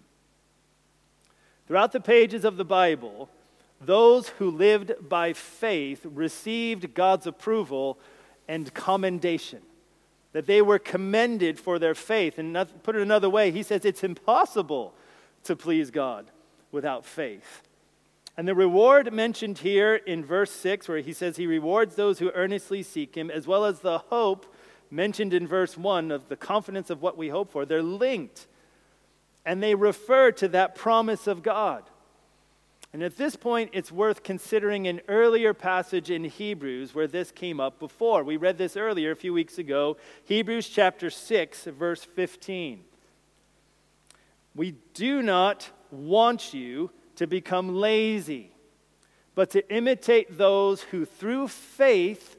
Throughout 1.67 1.93
the 1.93 2.01
pages 2.01 2.45
of 2.45 2.57
the 2.57 2.65
Bible, 2.65 3.29
those 3.81 4.29
who 4.31 4.51
lived 4.51 4.93
by 5.09 5.33
faith 5.33 6.01
received 6.05 6.95
God's 6.95 7.27
approval 7.27 7.99
and 8.49 8.73
commendation. 8.73 9.61
That 10.33 10.47
they 10.47 10.63
were 10.63 10.79
commended 10.79 11.59
for 11.59 11.79
their 11.79 11.95
faith. 11.95 12.39
And 12.39 12.57
put 12.83 12.97
it 12.97 13.03
another 13.03 13.31
way, 13.31 13.51
he 13.51 13.63
says 13.63 13.85
it's 13.85 14.05
impossible 14.05 14.95
to 15.45 15.57
please 15.57 15.91
God 15.91 16.31
without 16.73 17.05
faith. 17.05 17.63
And 18.37 18.47
the 18.47 18.55
reward 18.55 19.13
mentioned 19.13 19.59
here 19.59 19.97
in 19.97 20.25
verse 20.25 20.53
6, 20.53 20.89
where 20.89 21.01
he 21.01 21.13
says 21.13 21.37
he 21.37 21.47
rewards 21.47 21.97
those 21.97 22.19
who 22.19 22.31
earnestly 22.31 22.83
seek 22.83 23.17
him, 23.17 23.31
as 23.31 23.47
well 23.47 23.65
as 23.65 23.81
the 23.81 23.99
hope 23.99 24.55
mentioned 24.91 25.35
in 25.35 25.47
verse 25.47 25.77
1 25.77 26.11
of 26.11 26.29
the 26.29 26.37
confidence 26.37 26.91
of 26.91 27.03
what 27.03 27.17
we 27.17 27.29
hope 27.29 27.51
for, 27.51 27.65
they're 27.65 27.83
linked. 27.83 28.47
And 29.45 29.63
they 29.63 29.75
refer 29.75 30.33
to 30.33 30.49
that 30.49 30.75
promise 30.75 31.27
of 31.27 31.43
God. 31.43 31.85
And 32.93 33.03
at 33.03 33.17
this 33.17 33.37
point, 33.37 33.71
it's 33.75 33.93
worth 33.93 34.23
considering 34.23 34.87
an 34.87 35.03
earlier 35.09 35.53
passage 35.53 36.11
in 36.11 36.25
Hebrews 36.25 36.95
where 36.95 37.07
this 37.07 37.31
came 37.31 37.61
up 37.61 37.79
before. 37.79 38.25
We 38.25 38.39
read 38.39 38.57
this 38.57 38.77
earlier 38.77 39.11
a 39.11 39.17
few 39.17 39.35
weeks 39.35 39.59
ago, 39.59 39.99
Hebrews 40.25 40.69
chapter 40.69 41.11
6, 41.11 41.65
verse 41.65 42.03
15. 42.03 42.85
We 44.55 44.75
do 44.95 45.23
not 45.23 45.71
want 45.91 46.55
you 46.55 46.91
to 47.17 47.27
become 47.27 47.75
lazy, 47.77 48.53
but 49.35 49.51
to 49.51 49.73
imitate 49.73 50.39
those 50.39 50.83
who 50.83 51.05
through 51.05 51.49
faith 51.49 52.37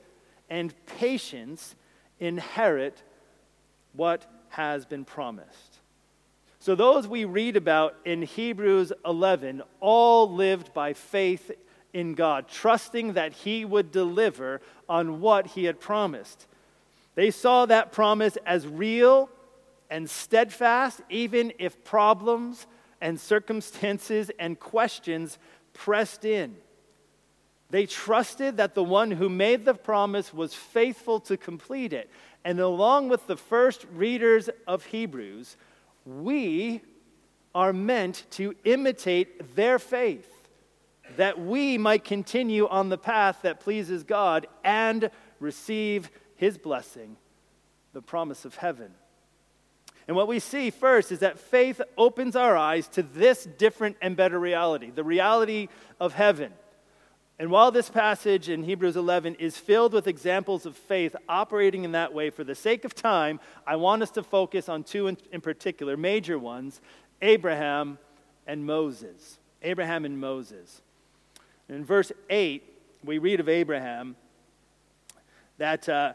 and 0.50 0.74
patience 0.86 1.75
inherit 2.19 3.03
what 3.93 4.25
has 4.49 4.85
been 4.85 5.05
promised. 5.05 5.79
So, 6.59 6.75
those 6.75 7.07
we 7.07 7.23
read 7.25 7.55
about 7.55 7.95
in 8.03 8.21
Hebrews 8.21 8.91
11 9.05 9.61
all 9.79 10.29
lived 10.29 10.73
by 10.73 10.93
faith 10.93 11.51
in 11.93 12.15
God, 12.15 12.47
trusting 12.47 13.13
that 13.13 13.33
He 13.33 13.63
would 13.63 13.91
deliver 13.91 14.61
on 14.88 15.21
what 15.21 15.47
He 15.47 15.63
had 15.63 15.79
promised. 15.79 16.47
They 17.15 17.31
saw 17.31 17.65
that 17.65 17.91
promise 17.91 18.38
as 18.45 18.67
real 18.67 19.29
and 19.89 20.09
steadfast, 20.09 21.01
even 21.09 21.53
if 21.59 21.83
problems 21.83 22.67
and 23.01 23.19
circumstances 23.19 24.29
and 24.38 24.59
questions 24.59 25.38
pressed 25.73 26.25
in. 26.25 26.55
They 27.69 27.85
trusted 27.85 28.57
that 28.57 28.73
the 28.73 28.83
one 28.83 29.11
who 29.11 29.29
made 29.29 29.65
the 29.65 29.75
promise 29.75 30.33
was 30.33 30.53
faithful 30.53 31.19
to 31.21 31.38
complete 31.38 31.93
it. 31.93 32.09
And 32.43 32.59
along 32.59 33.09
with 33.09 33.27
the 33.27 33.38
first 33.38 33.85
readers 33.93 34.49
of 34.67 34.85
Hebrews, 34.85 35.55
we 36.05 36.81
are 37.53 37.73
meant 37.73 38.25
to 38.31 38.55
imitate 38.63 39.55
their 39.55 39.77
faith, 39.77 40.27
that 41.17 41.39
we 41.39 41.77
might 41.77 42.03
continue 42.03 42.67
on 42.67 42.89
the 42.89 42.97
path 42.97 43.39
that 43.43 43.59
pleases 43.59 44.03
God 44.03 44.47
and 44.63 45.11
receive 45.39 46.09
his 46.35 46.57
blessing, 46.57 47.17
the 47.93 48.01
promise 48.01 48.45
of 48.45 48.55
heaven. 48.55 48.91
And 50.07 50.15
what 50.15 50.27
we 50.27 50.39
see 50.39 50.71
first 50.71 51.11
is 51.11 51.19
that 51.19 51.38
faith 51.38 51.81
opens 51.97 52.35
our 52.35 52.57
eyes 52.57 52.88
to 52.89 53.03
this 53.03 53.45
different 53.45 53.97
and 54.01 54.15
better 54.15 54.39
reality, 54.39 54.89
the 54.89 55.03
reality 55.03 55.67
of 55.99 56.13
heaven. 56.13 56.51
And 57.39 57.50
while 57.50 57.72
this 57.72 57.89
passage 57.89 58.50
in 58.50 58.63
Hebrews 58.63 58.98
11 58.98 59.36
is 59.36 59.58
filled 59.58 59.93
with 59.93 60.08
examples 60.08 60.65
of 60.65 60.75
faith 60.75 61.15
operating 61.29 61.86
in 61.86 61.93
that 61.93 62.13
way, 62.13 62.29
for 62.29 62.43
the 62.43 62.53
sake 62.53 62.84
of 62.84 62.93
time, 62.93 63.39
I 63.65 63.77
want 63.77 64.03
us 64.03 64.12
to 64.12 64.24
focus 64.24 64.67
on 64.67 64.84
two 64.84 65.08
in, 65.08 65.17
in 65.31 65.39
particular, 65.39 65.96
major 65.96 66.38
ones 66.38 66.81
Abraham 67.22 67.98
and 68.46 68.65
Moses. 68.65 69.39
Abraham 69.62 70.03
and 70.03 70.19
Moses. 70.19 70.81
In 71.69 71.86
verse 71.86 72.12
8, 72.29 72.63
we 73.03 73.17
read 73.17 73.39
of 73.39 73.50
Abraham 73.50 74.15
that. 75.58 75.88
Uh, 75.88 76.13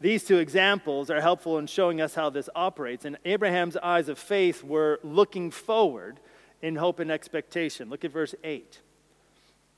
these 0.00 0.24
two 0.24 0.36
examples 0.36 1.08
are 1.08 1.22
helpful 1.22 1.56
in 1.56 1.66
showing 1.66 2.02
us 2.02 2.14
how 2.14 2.28
this 2.28 2.50
operates. 2.54 3.06
And 3.06 3.16
Abraham's 3.24 3.76
eyes 3.78 4.10
of 4.10 4.18
faith 4.18 4.62
were 4.62 5.00
looking 5.02 5.50
forward 5.50 6.20
in 6.60 6.76
hope 6.76 6.98
and 6.98 7.10
expectation. 7.10 7.88
Look 7.88 8.04
at 8.04 8.12
verse 8.12 8.34
8. 8.44 8.80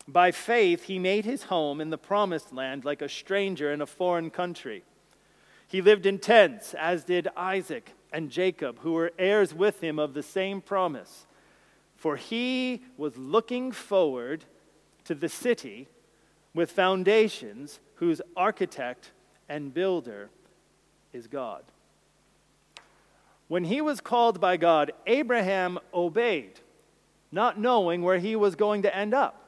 By 0.08 0.30
faith, 0.30 0.84
he 0.84 0.98
made 0.98 1.24
his 1.24 1.44
home 1.44 1.80
in 1.80 1.90
the 1.90 1.98
promised 1.98 2.52
land 2.52 2.84
like 2.84 3.02
a 3.02 3.08
stranger 3.08 3.72
in 3.72 3.80
a 3.80 3.86
foreign 3.86 4.30
country. 4.30 4.84
He 5.66 5.82
lived 5.82 6.06
in 6.06 6.18
tents, 6.18 6.74
as 6.74 7.02
did 7.02 7.28
Isaac 7.36 7.92
and 8.12 8.30
Jacob, 8.30 8.78
who 8.80 8.92
were 8.92 9.12
heirs 9.18 9.52
with 9.52 9.82
him 9.82 9.98
of 9.98 10.14
the 10.14 10.22
same 10.22 10.60
promise. 10.60 11.26
For 11.96 12.16
he 12.16 12.82
was 12.96 13.16
looking 13.16 13.72
forward 13.72 14.44
to 15.04 15.14
the 15.14 15.28
city 15.28 15.88
with 16.54 16.70
foundations, 16.70 17.80
whose 17.96 18.22
architect 18.36 19.10
and 19.48 19.74
builder 19.74 20.30
is 21.12 21.26
God. 21.26 21.64
When 23.48 23.64
he 23.64 23.80
was 23.80 24.00
called 24.00 24.40
by 24.40 24.56
God, 24.56 24.92
Abraham 25.06 25.78
obeyed, 25.92 26.60
not 27.32 27.58
knowing 27.58 28.02
where 28.02 28.18
he 28.18 28.36
was 28.36 28.54
going 28.54 28.82
to 28.82 28.96
end 28.96 29.14
up. 29.14 29.45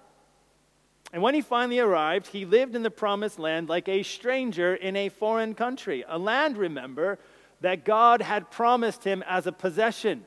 And 1.12 1.22
when 1.22 1.34
he 1.34 1.40
finally 1.40 1.78
arrived, 1.78 2.28
he 2.28 2.44
lived 2.44 2.74
in 2.74 2.82
the 2.82 2.90
promised 2.90 3.38
land 3.38 3.68
like 3.68 3.88
a 3.88 4.02
stranger 4.02 4.74
in 4.74 4.94
a 4.94 5.08
foreign 5.08 5.54
country. 5.54 6.04
A 6.06 6.18
land, 6.18 6.58
remember, 6.58 7.18
that 7.60 7.84
God 7.84 8.20
had 8.20 8.50
promised 8.50 9.04
him 9.04 9.24
as 9.26 9.46
a 9.46 9.52
possession, 9.52 10.24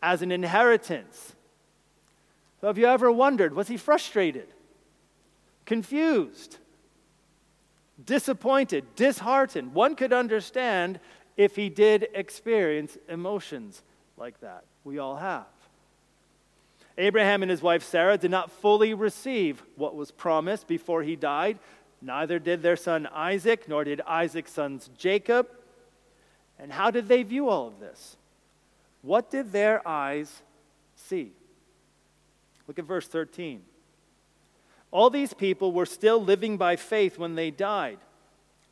as 0.00 0.22
an 0.22 0.30
inheritance. 0.30 1.34
So 2.60 2.68
have 2.68 2.78
you 2.78 2.86
ever 2.86 3.10
wondered, 3.10 3.54
was 3.54 3.66
he 3.66 3.76
frustrated, 3.76 4.46
confused, 5.66 6.58
disappointed, 8.04 8.94
disheartened? 8.94 9.74
One 9.74 9.96
could 9.96 10.12
understand 10.12 11.00
if 11.36 11.56
he 11.56 11.68
did 11.68 12.06
experience 12.14 12.96
emotions 13.08 13.82
like 14.16 14.40
that. 14.40 14.64
We 14.84 14.98
all 14.98 15.16
have. 15.16 15.46
Abraham 16.98 17.42
and 17.42 17.50
his 17.50 17.62
wife 17.62 17.82
Sarah 17.82 18.18
did 18.18 18.30
not 18.30 18.50
fully 18.50 18.94
receive 18.94 19.62
what 19.76 19.94
was 19.94 20.10
promised 20.10 20.66
before 20.68 21.02
he 21.02 21.16
died. 21.16 21.58
Neither 22.00 22.38
did 22.38 22.62
their 22.62 22.76
son 22.76 23.06
Isaac, 23.06 23.68
nor 23.68 23.84
did 23.84 24.00
Isaac's 24.02 24.52
sons 24.52 24.90
Jacob. 24.98 25.48
And 26.58 26.72
how 26.72 26.90
did 26.90 27.08
they 27.08 27.22
view 27.22 27.48
all 27.48 27.68
of 27.68 27.80
this? 27.80 28.16
What 29.02 29.30
did 29.30 29.52
their 29.52 29.86
eyes 29.86 30.42
see? 30.96 31.32
Look 32.68 32.78
at 32.78 32.84
verse 32.84 33.08
13. 33.08 33.62
All 34.90 35.10
these 35.10 35.32
people 35.32 35.72
were 35.72 35.86
still 35.86 36.22
living 36.22 36.56
by 36.58 36.76
faith 36.76 37.18
when 37.18 37.34
they 37.34 37.50
died. 37.50 37.98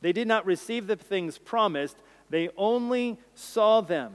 They 0.03 0.13
did 0.13 0.29
not 0.29 0.47
receive 0.47 0.87
the 0.87 0.97
things 0.97 1.39
promised, 1.39 1.97
they 2.29 2.51
only 2.57 3.19
saw 3.35 3.81
them 3.81 4.15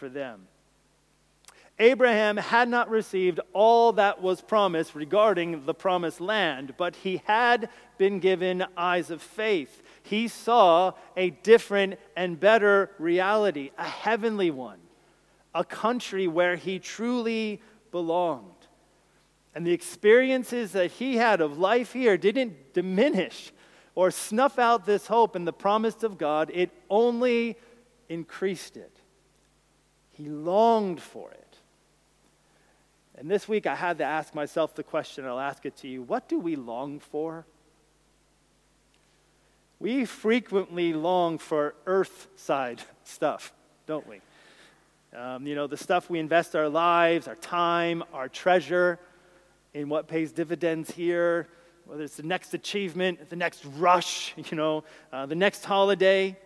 for 0.00 0.08
them. 0.08 0.48
Abraham 1.78 2.36
had 2.36 2.68
not 2.68 2.90
received 2.90 3.38
all 3.52 3.92
that 3.92 4.20
was 4.20 4.40
promised 4.40 4.94
regarding 4.94 5.64
the 5.66 5.74
promised 5.74 6.20
land, 6.20 6.74
but 6.76 6.96
he 6.96 7.22
had 7.24 7.68
been 7.96 8.18
given 8.18 8.64
eyes 8.76 9.10
of 9.10 9.22
faith. 9.22 9.82
He 10.02 10.26
saw 10.26 10.92
a 11.16 11.30
different 11.30 11.98
and 12.16 12.40
better 12.40 12.90
reality, 12.98 13.70
a 13.78 13.84
heavenly 13.84 14.50
one, 14.50 14.80
a 15.54 15.64
country 15.64 16.26
where 16.26 16.56
he 16.56 16.78
truly 16.78 17.60
belonged. 17.90 18.66
And 19.54 19.66
the 19.66 19.72
experiences 19.72 20.72
that 20.72 20.92
he 20.92 21.16
had 21.16 21.40
of 21.40 21.58
life 21.58 21.92
here 21.92 22.16
didn't 22.16 22.72
diminish 22.74 23.52
or 23.94 24.10
snuff 24.10 24.58
out 24.58 24.86
this 24.86 25.06
hope 25.08 25.34
and 25.34 25.46
the 25.46 25.52
promise 25.52 26.02
of 26.02 26.18
God, 26.18 26.50
it 26.54 26.70
only 26.88 27.56
increased 28.08 28.76
it. 28.76 28.99
He 30.20 30.28
longed 30.28 31.00
for 31.00 31.30
it. 31.30 31.56
And 33.16 33.30
this 33.30 33.48
week 33.48 33.66
I 33.66 33.74
had 33.74 33.96
to 33.98 34.04
ask 34.04 34.34
myself 34.34 34.74
the 34.74 34.82
question, 34.82 35.24
I'll 35.24 35.40
ask 35.40 35.64
it 35.64 35.78
to 35.78 35.88
you 35.88 36.02
what 36.02 36.28
do 36.28 36.38
we 36.38 36.56
long 36.56 37.00
for? 37.00 37.46
We 39.78 40.04
frequently 40.04 40.92
long 40.92 41.38
for 41.38 41.74
earth 41.86 42.26
side 42.36 42.82
stuff, 43.04 43.54
don't 43.86 44.06
we? 44.06 44.20
Um, 45.16 45.46
you 45.46 45.54
know, 45.54 45.66
the 45.66 45.78
stuff 45.78 46.10
we 46.10 46.18
invest 46.18 46.54
our 46.54 46.68
lives, 46.68 47.26
our 47.26 47.36
time, 47.36 48.04
our 48.12 48.28
treasure 48.28 48.98
in 49.72 49.88
what 49.88 50.06
pays 50.06 50.32
dividends 50.32 50.90
here, 50.90 51.48
whether 51.86 52.02
it's 52.02 52.16
the 52.16 52.24
next 52.24 52.52
achievement, 52.52 53.30
the 53.30 53.36
next 53.36 53.64
rush, 53.64 54.34
you 54.50 54.54
know, 54.54 54.84
uh, 55.14 55.24
the 55.24 55.34
next 55.34 55.64
holiday. 55.64 56.36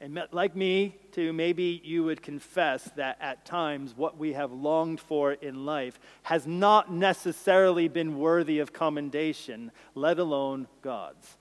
And 0.00 0.20
like 0.30 0.54
me, 0.54 0.94
too, 1.10 1.32
maybe 1.32 1.80
you 1.84 2.04
would 2.04 2.22
confess 2.22 2.84
that 2.94 3.18
at 3.20 3.44
times 3.44 3.94
what 3.96 4.16
we 4.16 4.34
have 4.34 4.52
longed 4.52 5.00
for 5.00 5.32
in 5.32 5.66
life 5.66 5.98
has 6.22 6.46
not 6.46 6.92
necessarily 6.92 7.88
been 7.88 8.16
worthy 8.18 8.60
of 8.60 8.72
commendation, 8.72 9.72
let 9.96 10.20
alone 10.20 10.68
God's. 10.82 11.36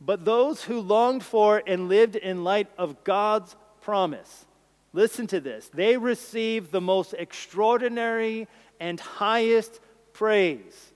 But 0.00 0.24
those 0.24 0.64
who 0.64 0.80
longed 0.80 1.22
for 1.22 1.62
and 1.64 1.88
lived 1.88 2.16
in 2.16 2.42
light 2.42 2.68
of 2.76 3.04
God's 3.04 3.54
promise, 3.80 4.46
listen 4.92 5.28
to 5.28 5.40
this, 5.40 5.70
they 5.72 5.96
received 5.96 6.72
the 6.72 6.80
most 6.80 7.14
extraordinary 7.16 8.48
and 8.80 8.98
highest 8.98 9.78
praise. 10.12 10.92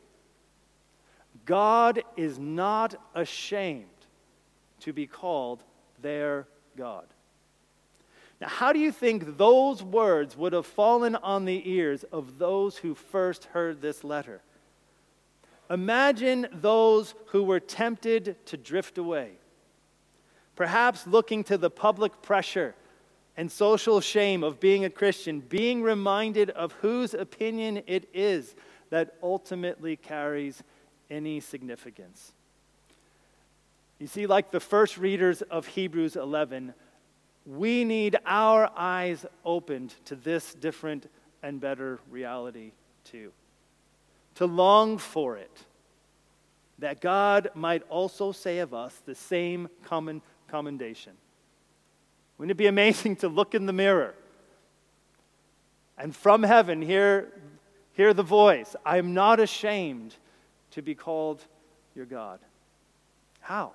God 1.45 2.03
is 2.17 2.41
not 2.41 2.97
ashamed 3.15 3.87
to 4.81 4.93
be 4.93 5.07
called 5.07 5.63
their 6.03 6.47
God. 6.77 7.07
Now, 8.41 8.49
how 8.49 8.73
do 8.73 8.81
you 8.81 8.91
think 8.91 9.39
those 9.39 9.83
words 9.83 10.37
would 10.37 10.53
have 10.53 10.67
fallen 10.67 11.15
on 11.17 11.45
the 11.45 11.63
ears 11.71 12.05
of 12.05 12.39
those 12.39 12.77
who 12.77 12.95
first 12.95 13.45
heard 13.47 13.81
this 13.81 14.03
letter? 14.03 14.41
Imagine 15.71 16.49
those 16.53 17.15
who 17.27 17.45
were 17.45 17.61
tempted 17.61 18.37
to 18.47 18.57
drift 18.57 18.99
away, 18.99 19.31
perhaps 20.57 21.07
looking 21.07 21.45
to 21.45 21.57
the 21.57 21.71
public 21.71 22.21
pressure 22.21 22.75
and 23.37 23.51
social 23.51 24.01
shame 24.01 24.43
of 24.43 24.61
being 24.61 24.85
a 24.85 24.91
Christian, 24.91 25.41
being 25.41 25.83
reminded 25.83 26.51
of 26.51 26.73
whose 26.73 27.15
opinion 27.15 27.83
it 27.87 28.09
is 28.13 28.55
that 28.91 29.15
ultimately 29.23 29.97
carries 29.97 30.63
any 31.11 31.41
significance. 31.41 32.33
You 34.03 34.09
see, 34.09 34.27
like 34.27 34.51
the 34.51 34.59
first 34.59 34.99
readers 34.99 35.43
of 35.43 35.65
Hebrews 35.65 36.17
11, 36.17 36.75
we 37.47 37.85
need 37.85 38.17
our 38.27 38.69
eyes 38.77 39.25
opened 39.45 39.95
to 40.07 40.17
this 40.17 40.55
different 40.55 41.09
and 41.41 41.61
better 41.61 42.01
reality 42.11 42.73
too. 43.05 43.31
To 44.35 44.47
long 44.47 44.99
for 44.99 45.37
it, 45.37 45.57
that 46.81 47.01
God 47.01 47.51
might 47.55 47.85
also 47.89 48.33
say 48.33 48.59
of 48.59 48.75
us 48.75 49.01
the 49.07 49.15
same 49.15 49.69
common 49.85 50.21
commendation. 50.49 51.13
Wouldn't 52.39 52.51
it 52.51 52.57
be 52.57 52.67
amazing 52.67 53.15
to 53.19 53.29
look 53.29 53.55
in 53.55 53.67
the 53.67 53.73
mirror 53.73 54.17
and 55.97 56.13
from 56.13 56.43
heaven 56.43 56.83
hear, 56.83 57.29
hear 57.93 58.13
the 58.13 58.25
voice, 58.25 58.75
I 58.85 58.99
am 58.99 59.15
not 59.15 59.39
ashamed 59.39 60.17
to 60.73 60.83
be 60.83 60.97
called 60.97 61.47
your 61.95 62.07
God? 62.07 62.41
How? 63.39 63.75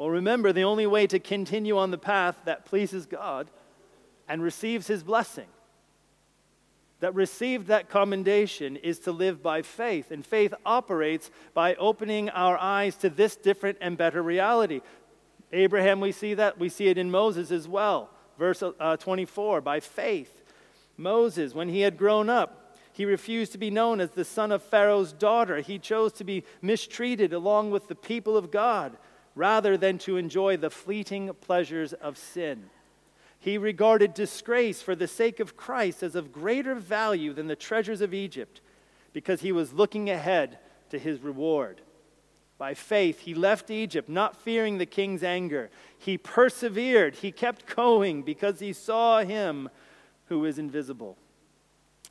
Well, 0.00 0.08
remember, 0.08 0.50
the 0.50 0.64
only 0.64 0.86
way 0.86 1.06
to 1.08 1.18
continue 1.18 1.76
on 1.76 1.90
the 1.90 1.98
path 1.98 2.40
that 2.46 2.64
pleases 2.64 3.04
God 3.04 3.50
and 4.26 4.42
receives 4.42 4.86
His 4.86 5.02
blessing, 5.02 5.48
that 7.00 7.14
received 7.14 7.66
that 7.66 7.90
commendation, 7.90 8.76
is 8.76 9.00
to 9.00 9.12
live 9.12 9.42
by 9.42 9.60
faith. 9.60 10.10
And 10.10 10.24
faith 10.24 10.54
operates 10.64 11.30
by 11.52 11.74
opening 11.74 12.30
our 12.30 12.56
eyes 12.56 12.96
to 12.96 13.10
this 13.10 13.36
different 13.36 13.76
and 13.82 13.98
better 13.98 14.22
reality. 14.22 14.80
Abraham, 15.52 16.00
we 16.00 16.12
see 16.12 16.32
that. 16.32 16.58
We 16.58 16.70
see 16.70 16.86
it 16.88 16.96
in 16.96 17.10
Moses 17.10 17.50
as 17.50 17.68
well. 17.68 18.08
Verse 18.38 18.62
uh, 18.62 18.96
24 18.96 19.60
by 19.60 19.80
faith. 19.80 20.42
Moses, 20.96 21.52
when 21.54 21.68
he 21.68 21.82
had 21.82 21.98
grown 21.98 22.30
up, 22.30 22.74
he 22.94 23.04
refused 23.04 23.52
to 23.52 23.58
be 23.58 23.70
known 23.70 24.00
as 24.00 24.12
the 24.12 24.24
son 24.24 24.50
of 24.50 24.62
Pharaoh's 24.62 25.12
daughter. 25.12 25.58
He 25.58 25.78
chose 25.78 26.14
to 26.14 26.24
be 26.24 26.44
mistreated 26.62 27.34
along 27.34 27.70
with 27.70 27.88
the 27.88 27.94
people 27.94 28.38
of 28.38 28.50
God 28.50 28.96
rather 29.40 29.78
than 29.78 29.96
to 29.96 30.18
enjoy 30.18 30.54
the 30.54 30.68
fleeting 30.68 31.30
pleasures 31.40 31.94
of 31.94 32.18
sin. 32.18 32.68
He 33.38 33.56
regarded 33.56 34.12
disgrace 34.12 34.82
for 34.82 34.94
the 34.94 35.08
sake 35.08 35.40
of 35.40 35.56
Christ 35.56 36.02
as 36.02 36.14
of 36.14 36.30
greater 36.30 36.74
value 36.74 37.32
than 37.32 37.46
the 37.46 37.56
treasures 37.56 38.02
of 38.02 38.12
Egypt 38.12 38.60
because 39.14 39.40
he 39.40 39.50
was 39.50 39.72
looking 39.72 40.10
ahead 40.10 40.58
to 40.90 40.98
his 40.98 41.22
reward. 41.22 41.80
By 42.58 42.74
faith, 42.74 43.20
he 43.20 43.32
left 43.32 43.70
Egypt, 43.70 44.10
not 44.10 44.36
fearing 44.36 44.76
the 44.76 44.84
king's 44.84 45.22
anger. 45.22 45.70
He 45.98 46.18
persevered, 46.18 47.14
he 47.14 47.32
kept 47.32 47.74
going 47.74 48.20
because 48.20 48.60
he 48.60 48.74
saw 48.74 49.20
him 49.24 49.70
who 50.26 50.44
is 50.44 50.58
invisible. 50.58 51.16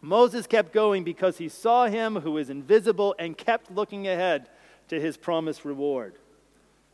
Moses 0.01 0.47
kept 0.47 0.73
going 0.73 1.03
because 1.03 1.37
he 1.37 1.47
saw 1.47 1.85
him 1.85 2.15
who 2.15 2.39
is 2.39 2.49
invisible 2.49 3.13
and 3.19 3.37
kept 3.37 3.69
looking 3.69 4.07
ahead 4.07 4.49
to 4.87 4.99
his 4.99 5.15
promised 5.15 5.63
reward. 5.63 6.15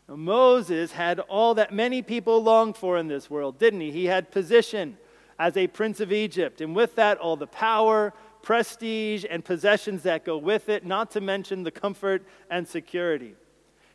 Moses 0.07 0.91
had 0.91 1.19
all 1.19 1.55
that 1.55 1.73
many 1.73 2.01
people 2.01 2.41
long 2.41 2.73
for 2.73 2.97
in 2.97 3.07
this 3.07 3.29
world, 3.29 3.57
didn't 3.57 3.81
he? 3.81 3.91
He 3.91 4.05
had 4.05 4.31
position 4.31 4.97
as 5.39 5.57
a 5.57 5.67
prince 5.67 5.99
of 5.99 6.11
Egypt, 6.11 6.61
and 6.61 6.75
with 6.75 6.95
that, 6.95 7.17
all 7.17 7.35
the 7.35 7.47
power, 7.47 8.13
prestige, 8.41 9.25
and 9.29 9.43
possessions 9.43 10.03
that 10.03 10.23
go 10.23 10.37
with 10.37 10.69
it, 10.69 10.85
not 10.85 11.11
to 11.11 11.21
mention 11.21 11.63
the 11.63 11.71
comfort 11.71 12.23
and 12.49 12.67
security. 12.67 13.35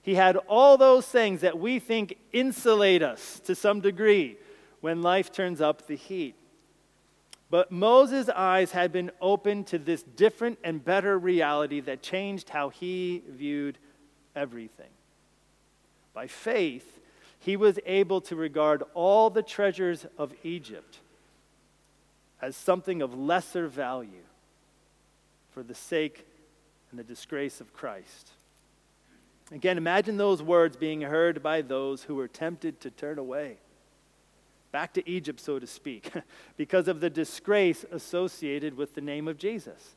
He 0.03 0.15
had 0.17 0.37
all 0.37 0.77
those 0.77 1.07
things 1.07 1.43
that 1.43 1.59
we 1.59 1.79
think 1.79 2.17
insulate 2.33 3.03
us 3.03 3.41
to 3.45 3.55
some 3.55 3.81
degree 3.81 4.37
when 4.81 5.03
life 5.03 5.31
turns 5.31 5.61
up 5.61 5.87
the 5.87 5.97
heat. 5.97 6.35
But 7.51 7.71
Moses' 7.71 8.29
eyes 8.29 8.73
had 8.73 8.93
been 8.93 9.11
opened 9.21 9.67
to 9.69 9.79
this 9.79 10.03
different 10.03 10.59
and 10.65 10.85
better 10.85 11.19
reality 11.19 11.81
that 11.81 12.03
changed 12.03 12.49
how 12.49 12.71
he 12.71 13.23
viewed 13.29 13.79
everything. 14.35 14.91
By 16.13 16.27
faith, 16.27 17.01
he 17.39 17.57
was 17.57 17.79
able 17.87 18.21
to 18.23 18.37
regard 18.37 18.83
all 18.95 19.31
the 19.31 19.43
treasures 19.43 20.07
of 20.19 20.35
Egypt 20.43 20.99
as 22.43 22.57
something 22.57 23.03
of 23.03 23.15
lesser 23.15 23.67
value 23.67 24.25
for 25.51 25.63
the 25.63 25.75
sake 25.75 26.27
and 26.91 26.99
the 26.99 27.05
disgrace 27.05 27.61
of 27.61 27.73
Christ. 27.73 28.31
Again, 29.53 29.79
imagine 29.79 30.17
those 30.17 30.43
words 30.43 30.77
being 30.77 31.03
heard 31.03 31.43
by 31.43 31.63
those 31.63 32.05
who 32.05 32.15
were 32.15 32.29
tempted 32.29 32.81
to 32.81 32.91
turn 32.91 33.19
away. 33.19 33.57
Back 34.71 34.93
to 34.95 35.11
Egypt, 35.11 35.41
so 35.41 35.59
to 35.59 35.67
speak, 35.67 36.13
because 36.57 36.87
of 36.87 37.01
the 37.01 37.11
disgrace 37.11 37.85
associated 37.91 38.77
with 38.77 38.95
the 38.95 39.01
name 39.01 39.27
of 39.27 39.39
Jesus. 39.39 39.97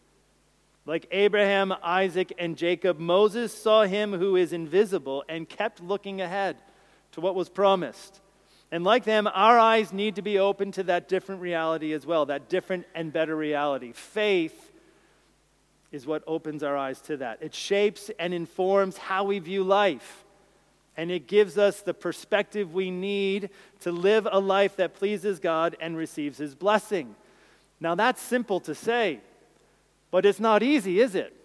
Like 0.86 1.08
Abraham, 1.12 1.74
Isaac, 1.82 2.34
and 2.38 2.58
Jacob, 2.58 3.00
Moses 3.00 3.54
saw 3.54 3.84
him 3.84 4.12
who 4.12 4.36
is 4.36 4.52
invisible 4.52 5.24
and 5.30 5.48
kept 5.48 5.82
looking 5.82 6.20
ahead 6.20 6.58
to 7.14 7.22
what 7.22 7.36
was 7.36 7.48
promised. 7.48 8.20
And 8.72 8.84
like 8.84 9.06
them, 9.06 9.28
our 9.28 9.58
eyes 9.60 9.94
need 9.94 10.16
to 10.16 10.22
be 10.22 10.40
open 10.40 10.72
to 10.74 10.84
that 10.84 11.08
different 11.08 11.42
reality 11.42 11.94
as 11.94 12.06
well, 12.06 12.26
that 12.26 12.50
different 12.50 12.86
and 12.96 13.14
better 13.14 13.36
reality. 13.36 13.94
Faith 13.94 14.72
is 15.92 16.08
what 16.08 16.24
opens 16.26 16.64
our 16.64 16.76
eyes 16.76 17.00
to 17.02 17.18
that. 17.18 17.38
It 17.42 17.54
shapes 17.54 18.10
and 18.20 18.34
informs 18.34 18.98
how 18.98 19.26
we 19.26 19.40
view 19.40 19.64
life. 19.64 20.26
And 20.98 21.12
it 21.12 21.28
gives 21.28 21.58
us 21.58 21.82
the 21.82 21.94
perspective 21.94 22.74
we 22.74 22.92
need 22.92 23.52
to 23.82 23.92
live 23.92 24.28
a 24.30 24.40
life 24.40 24.76
that 24.78 24.96
pleases 24.96 25.40
God 25.40 25.78
and 25.80 25.96
receives 25.96 26.40
His 26.40 26.56
blessing. 26.56 27.16
Now, 27.80 27.96
that's 27.96 28.22
simple 28.22 28.60
to 28.62 28.76
say, 28.76 29.22
but 30.14 30.28
it's 30.28 30.40
not 30.40 30.62
easy, 30.62 31.00
is 31.00 31.16
it? 31.16 31.36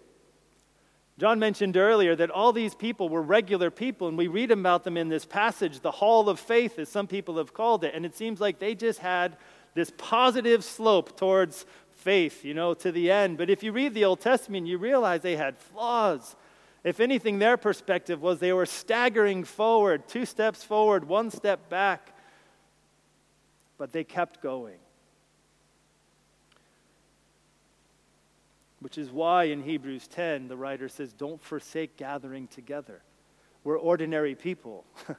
John 1.17 1.39
mentioned 1.39 1.75
earlier 1.75 2.15
that 2.15 2.29
all 2.29 2.53
these 2.53 2.75
people 2.75 3.09
were 3.09 3.23
regular 3.23 3.71
people, 3.71 4.07
and 4.07 4.15
we 4.15 4.27
read 4.27 4.51
about 4.51 4.83
them 4.83 4.95
in 4.95 5.09
this 5.09 5.25
passage, 5.25 5.79
the 5.79 5.89
hall 5.89 6.29
of 6.29 6.39
faith, 6.39 6.77
as 6.77 6.87
some 6.87 7.07
people 7.07 7.37
have 7.37 7.51
called 7.51 7.83
it. 7.83 7.95
And 7.95 8.05
it 8.05 8.15
seems 8.15 8.39
like 8.39 8.59
they 8.59 8.75
just 8.75 8.99
had 8.99 9.37
this 9.73 9.91
positive 9.97 10.63
slope 10.63 11.17
towards 11.17 11.65
faith, 11.93 12.45
you 12.45 12.53
know, 12.53 12.75
to 12.75 12.91
the 12.91 13.09
end. 13.09 13.39
But 13.39 13.49
if 13.49 13.63
you 13.63 13.71
read 13.71 13.95
the 13.95 14.05
Old 14.05 14.19
Testament, 14.19 14.67
you 14.67 14.77
realize 14.77 15.21
they 15.21 15.35
had 15.35 15.57
flaws. 15.57 16.35
If 16.83 16.99
anything, 16.99 17.39
their 17.39 17.57
perspective 17.57 18.21
was 18.21 18.37
they 18.37 18.53
were 18.53 18.67
staggering 18.67 19.45
forward, 19.45 20.07
two 20.07 20.27
steps 20.27 20.63
forward, 20.63 21.05
one 21.07 21.31
step 21.31 21.69
back. 21.69 22.13
But 23.79 23.93
they 23.93 24.03
kept 24.03 24.43
going. 24.43 24.77
Which 28.79 28.97
is 28.97 29.11
why 29.11 29.45
in 29.45 29.63
Hebrews 29.63 30.07
10, 30.07 30.47
the 30.47 30.55
writer 30.55 30.87
says, 30.87 31.11
Don't 31.11 31.41
forsake 31.41 31.97
gathering 31.97 32.47
together. 32.47 33.01
We're 33.63 33.77
ordinary 33.77 34.35
people. 34.35 34.85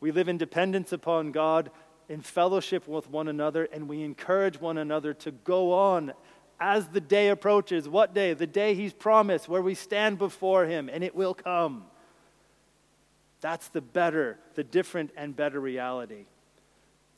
we 0.00 0.10
live 0.10 0.28
in 0.28 0.36
dependence 0.36 0.92
upon 0.92 1.32
God, 1.32 1.70
in 2.08 2.20
fellowship 2.20 2.86
with 2.86 3.08
one 3.08 3.28
another, 3.28 3.64
and 3.72 3.88
we 3.88 4.02
encourage 4.02 4.60
one 4.60 4.76
another 4.76 5.14
to 5.14 5.30
go 5.30 5.72
on 5.72 6.12
as 6.60 6.88
the 6.88 7.00
day 7.00 7.28
approaches. 7.28 7.88
What 7.88 8.14
day? 8.14 8.34
The 8.34 8.46
day 8.46 8.74
He's 8.74 8.92
promised, 8.92 9.48
where 9.48 9.62
we 9.62 9.74
stand 9.74 10.18
before 10.18 10.66
Him, 10.66 10.90
and 10.92 11.02
it 11.02 11.14
will 11.14 11.34
come. 11.34 11.84
That's 13.40 13.68
the 13.68 13.80
better, 13.80 14.38
the 14.54 14.64
different 14.64 15.10
and 15.16 15.34
better 15.34 15.60
reality. 15.60 16.26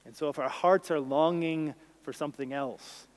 And 0.05 0.17
so, 0.17 0.29
if 0.29 0.39
our 0.39 0.49
hearts 0.49 0.91
are 0.93 1.01
longing 1.01 1.75
for 2.03 2.13
something 2.13 2.53
else, 2.53 3.09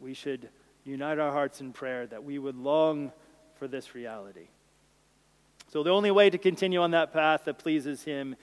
we 0.00 0.14
should 0.14 0.48
unite 0.88 1.18
our 1.18 1.32
hearts 1.32 1.60
in 1.60 1.72
prayer 1.72 2.06
that 2.06 2.24
we 2.24 2.38
would 2.38 2.56
long 2.56 3.12
for 3.56 3.68
this 3.68 3.94
reality. 3.94 4.48
So, 5.70 5.82
the 5.82 5.90
only 5.90 6.10
way 6.10 6.30
to 6.30 6.38
continue 6.38 6.80
on 6.80 6.92
that 6.92 7.12
path 7.12 7.44
that 7.44 7.58
pleases 7.58 8.02
Him 8.04 8.36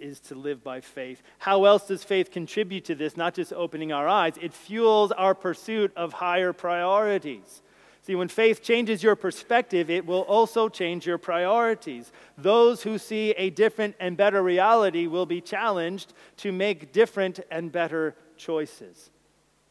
is 0.00 0.18
to 0.20 0.34
live 0.34 0.64
by 0.64 0.80
faith. 0.80 1.22
How 1.38 1.64
else 1.64 1.86
does 1.86 2.02
faith 2.02 2.30
contribute 2.32 2.84
to 2.86 2.94
this? 2.94 3.16
Not 3.16 3.34
just 3.34 3.52
opening 3.52 3.92
our 3.92 4.08
eyes, 4.08 4.34
it 4.40 4.52
fuels 4.52 5.12
our 5.12 5.34
pursuit 5.34 5.92
of 5.96 6.14
higher 6.14 6.52
priorities. 6.52 7.62
See, 8.02 8.14
when 8.14 8.28
faith 8.28 8.62
changes 8.62 9.02
your 9.02 9.16
perspective, 9.16 9.88
it 9.88 10.04
will 10.04 10.22
also 10.22 10.68
change 10.68 11.06
your 11.06 11.16
priorities. 11.16 12.12
Those 12.36 12.82
who 12.82 12.98
see 12.98 13.30
a 13.30 13.48
different 13.48 13.96
and 13.98 14.14
better 14.14 14.42
reality 14.42 15.06
will 15.06 15.24
be 15.24 15.40
challenged 15.40 16.12
to 16.38 16.52
make 16.52 16.92
different 16.92 17.40
and 17.50 17.72
better 17.72 18.14
choices. 18.36 19.10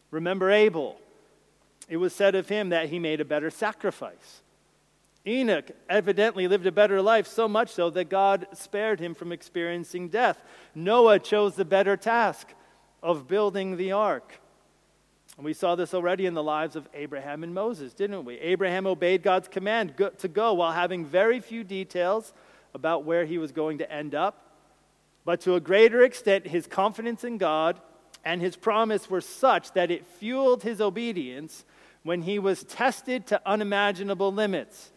Remember 0.10 0.50
Abel. 0.50 0.98
It 1.89 1.98
was 1.98 2.13
said 2.13 2.36
of 2.36 2.50
him 2.50 2.69
that 2.69 2.89
he 2.89 3.00
made 3.00 3.22
a 3.22 3.26
better 3.26 3.50
sacrifice. 3.50 4.41
Enoch 5.26 5.72
evidently 5.89 6.48
lived 6.48 6.65
a 6.65 6.72
better 6.72 7.02
life, 7.02 7.28
so 7.28 7.48
much 7.48 7.69
so 7.69 7.89
that 7.91 8.10
God 8.10 8.48
spared 8.54 9.00
him 9.00 9.13
from 9.13 9.32
experiencing 9.32 10.10
death. 10.10 10.41
Noah 10.76 11.19
chose 11.19 11.56
the 11.56 11.65
better 11.65 11.96
task 11.96 12.50
of 13.02 13.28
building 13.28 13.78
the 13.78 13.93
ark. 13.93 14.39
And 15.38 15.46
we 15.46 15.54
saw 15.54 15.76
this 15.76 15.93
already 15.93 16.26
in 16.26 16.34
the 16.34 16.43
lives 16.43 16.76
of 16.76 16.88
Abraham 16.93 17.43
and 17.43 17.54
Moses, 17.54 17.93
didn't 17.93 18.26
we? 18.26 18.36
Abraham 18.36 18.86
obeyed 18.86 19.24
God's 19.24 19.48
command 19.48 19.96
to 20.17 20.28
go 20.28 20.54
while 20.54 20.74
having 20.74 21.06
very 21.06 21.39
few 21.39 21.63
details 21.63 22.34
about 22.74 23.06
where 23.06 23.26
he 23.26 23.38
was 23.38 23.52
going 23.52 23.78
to 23.80 23.91
end 23.91 24.13
up. 24.13 24.52
But 25.26 25.41
to 25.41 25.56
a 25.56 25.60
greater 25.60 26.04
extent, 26.04 26.48
his 26.48 26.67
confidence 26.67 27.24
in 27.24 27.38
God 27.38 27.80
and 28.26 28.41
his 28.41 28.56
promise 28.56 29.10
were 29.10 29.22
such 29.22 29.72
that 29.72 29.89
it 29.89 30.06
fueled 30.06 30.63
his 30.63 30.82
obedience 30.82 31.65
when 32.04 32.22
he 32.22 32.38
was 32.38 32.63
tested 32.63 33.26
to 33.28 33.42
unimaginable 33.46 34.32
limits. 34.32 34.92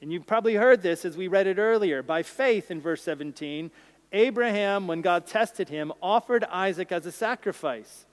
And 0.00 0.12
you've 0.12 0.26
probably 0.26 0.54
heard 0.54 0.82
this 0.82 1.04
as 1.04 1.16
we 1.16 1.28
read 1.28 1.46
it 1.46 1.58
earlier. 1.58 2.02
By 2.02 2.22
faith, 2.22 2.70
in 2.70 2.80
verse 2.80 3.02
17, 3.02 3.70
Abraham, 4.12 4.86
when 4.86 5.00
God 5.00 5.26
tested 5.26 5.70
him, 5.70 5.92
offered 6.02 6.44
Isaac 6.44 6.92
as 6.92 7.06
a 7.06 7.12
sacrifice. 7.12 8.06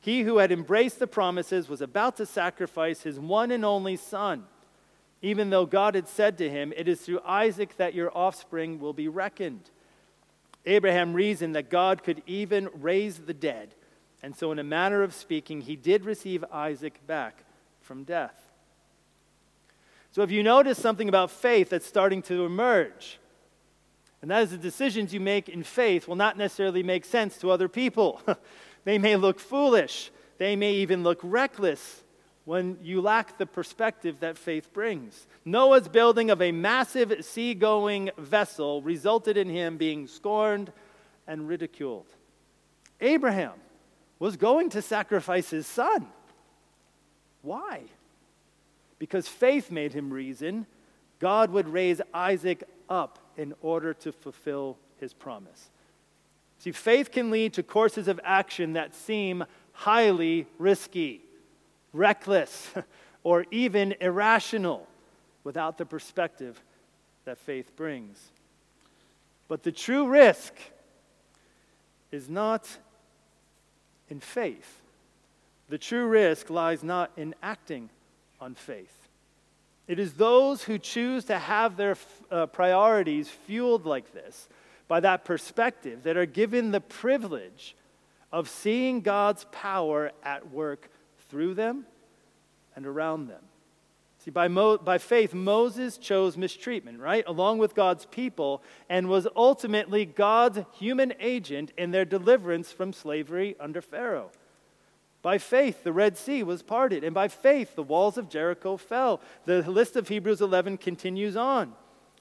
He 0.00 0.22
who 0.22 0.38
had 0.38 0.52
embraced 0.52 1.00
the 1.00 1.06
promises 1.06 1.68
was 1.68 1.80
about 1.80 2.16
to 2.16 2.26
sacrifice 2.26 3.02
his 3.02 3.18
one 3.18 3.50
and 3.50 3.64
only 3.64 3.96
son, 3.96 4.44
even 5.20 5.50
though 5.50 5.66
God 5.66 5.96
had 5.96 6.08
said 6.08 6.38
to 6.38 6.48
him, 6.48 6.72
It 6.76 6.86
is 6.86 7.00
through 7.00 7.20
Isaac 7.26 7.76
that 7.76 7.94
your 7.94 8.16
offspring 8.16 8.78
will 8.78 8.92
be 8.92 9.08
reckoned. 9.08 9.70
Abraham 10.64 11.14
reasoned 11.14 11.56
that 11.56 11.70
God 11.70 12.04
could 12.04 12.22
even 12.26 12.68
raise 12.74 13.18
the 13.18 13.34
dead. 13.34 13.74
And 14.22 14.34
so, 14.36 14.50
in 14.50 14.58
a 14.58 14.64
manner 14.64 15.02
of 15.02 15.14
speaking, 15.14 15.60
he 15.60 15.76
did 15.76 16.04
receive 16.04 16.44
Isaac 16.52 17.06
back 17.06 17.44
from 17.80 18.04
death. 18.04 18.34
So, 20.10 20.22
if 20.22 20.30
you 20.30 20.42
notice 20.42 20.78
something 20.78 21.08
about 21.08 21.30
faith 21.30 21.70
that's 21.70 21.86
starting 21.86 22.22
to 22.22 22.44
emerge, 22.44 23.18
and 24.20 24.30
that 24.30 24.42
is 24.42 24.50
the 24.50 24.58
decisions 24.58 25.14
you 25.14 25.20
make 25.20 25.48
in 25.48 25.62
faith 25.62 26.08
will 26.08 26.16
not 26.16 26.36
necessarily 26.36 26.82
make 26.82 27.04
sense 27.04 27.38
to 27.38 27.50
other 27.50 27.68
people. 27.68 28.20
they 28.84 28.98
may 28.98 29.16
look 29.16 29.38
foolish, 29.38 30.10
they 30.38 30.56
may 30.56 30.74
even 30.74 31.02
look 31.02 31.20
reckless 31.22 32.02
when 32.44 32.78
you 32.82 33.02
lack 33.02 33.36
the 33.36 33.46
perspective 33.46 34.20
that 34.20 34.38
faith 34.38 34.72
brings. 34.72 35.26
Noah's 35.44 35.86
building 35.86 36.30
of 36.30 36.40
a 36.40 36.50
massive 36.50 37.24
seagoing 37.24 38.10
vessel 38.16 38.80
resulted 38.80 39.36
in 39.36 39.50
him 39.50 39.76
being 39.76 40.06
scorned 40.06 40.72
and 41.26 41.46
ridiculed. 41.46 42.06
Abraham 43.02 43.52
was 44.18 44.36
going 44.36 44.70
to 44.70 44.82
sacrifice 44.82 45.50
his 45.50 45.66
son. 45.66 46.06
Why? 47.42 47.82
Because 48.98 49.28
faith 49.28 49.70
made 49.70 49.92
him 49.92 50.12
reason 50.12 50.66
God 51.20 51.50
would 51.50 51.68
raise 51.68 52.00
Isaac 52.14 52.64
up 52.88 53.18
in 53.36 53.54
order 53.60 53.92
to 53.94 54.12
fulfill 54.12 54.76
his 55.00 55.12
promise. 55.12 55.70
See, 56.58 56.72
faith 56.72 57.10
can 57.10 57.30
lead 57.30 57.52
to 57.54 57.62
courses 57.62 58.08
of 58.08 58.20
action 58.24 58.72
that 58.72 58.94
seem 58.94 59.44
highly 59.72 60.46
risky, 60.58 61.22
reckless, 61.92 62.70
or 63.22 63.46
even 63.50 63.94
irrational 64.00 64.86
without 65.44 65.78
the 65.78 65.86
perspective 65.86 66.60
that 67.24 67.38
faith 67.38 67.74
brings. 67.76 68.32
But 69.46 69.62
the 69.62 69.72
true 69.72 70.08
risk 70.08 70.54
is 72.10 72.28
not 72.28 72.68
in 74.10 74.20
faith. 74.20 74.80
The 75.68 75.78
true 75.78 76.06
risk 76.06 76.50
lies 76.50 76.82
not 76.82 77.10
in 77.16 77.34
acting 77.42 77.90
on 78.40 78.54
faith. 78.54 79.08
It 79.86 79.98
is 79.98 80.14
those 80.14 80.62
who 80.64 80.78
choose 80.78 81.24
to 81.26 81.38
have 81.38 81.76
their 81.76 81.96
uh, 82.30 82.46
priorities 82.46 83.28
fueled 83.28 83.86
like 83.86 84.12
this, 84.12 84.48
by 84.86 85.00
that 85.00 85.24
perspective, 85.24 86.02
that 86.04 86.16
are 86.16 86.26
given 86.26 86.70
the 86.70 86.80
privilege 86.80 87.74
of 88.30 88.48
seeing 88.48 89.00
God's 89.00 89.46
power 89.50 90.12
at 90.22 90.50
work 90.50 90.90
through 91.30 91.54
them 91.54 91.86
and 92.76 92.86
around 92.86 93.28
them. 93.28 93.42
See, 94.18 94.32
by, 94.32 94.48
Mo- 94.48 94.78
by 94.78 94.98
faith, 94.98 95.32
Moses 95.32 95.96
chose 95.96 96.36
mistreatment, 96.36 96.98
right, 96.98 97.24
along 97.26 97.58
with 97.58 97.76
God's 97.76 98.04
people, 98.06 98.62
and 98.88 99.08
was 99.08 99.28
ultimately 99.36 100.04
God's 100.04 100.60
human 100.72 101.14
agent 101.20 101.72
in 101.78 101.92
their 101.92 102.04
deliverance 102.04 102.72
from 102.72 102.92
slavery 102.92 103.54
under 103.60 103.80
Pharaoh. 103.80 104.30
By 105.22 105.38
faith, 105.38 105.84
the 105.84 105.92
Red 105.92 106.16
Sea 106.16 106.42
was 106.42 106.62
parted, 106.62 107.04
and 107.04 107.14
by 107.14 107.28
faith, 107.28 107.76
the 107.76 107.82
walls 107.82 108.18
of 108.18 108.28
Jericho 108.28 108.76
fell. 108.76 109.20
The 109.44 109.62
list 109.70 109.94
of 109.94 110.08
Hebrews 110.08 110.40
11 110.40 110.78
continues 110.78 111.36
on. 111.36 111.74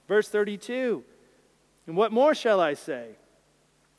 Verse 0.08 0.30
32 0.30 1.04
And 1.88 1.98
what 1.98 2.12
more 2.12 2.36
shall 2.36 2.60
I 2.60 2.76
say? 2.76 3.16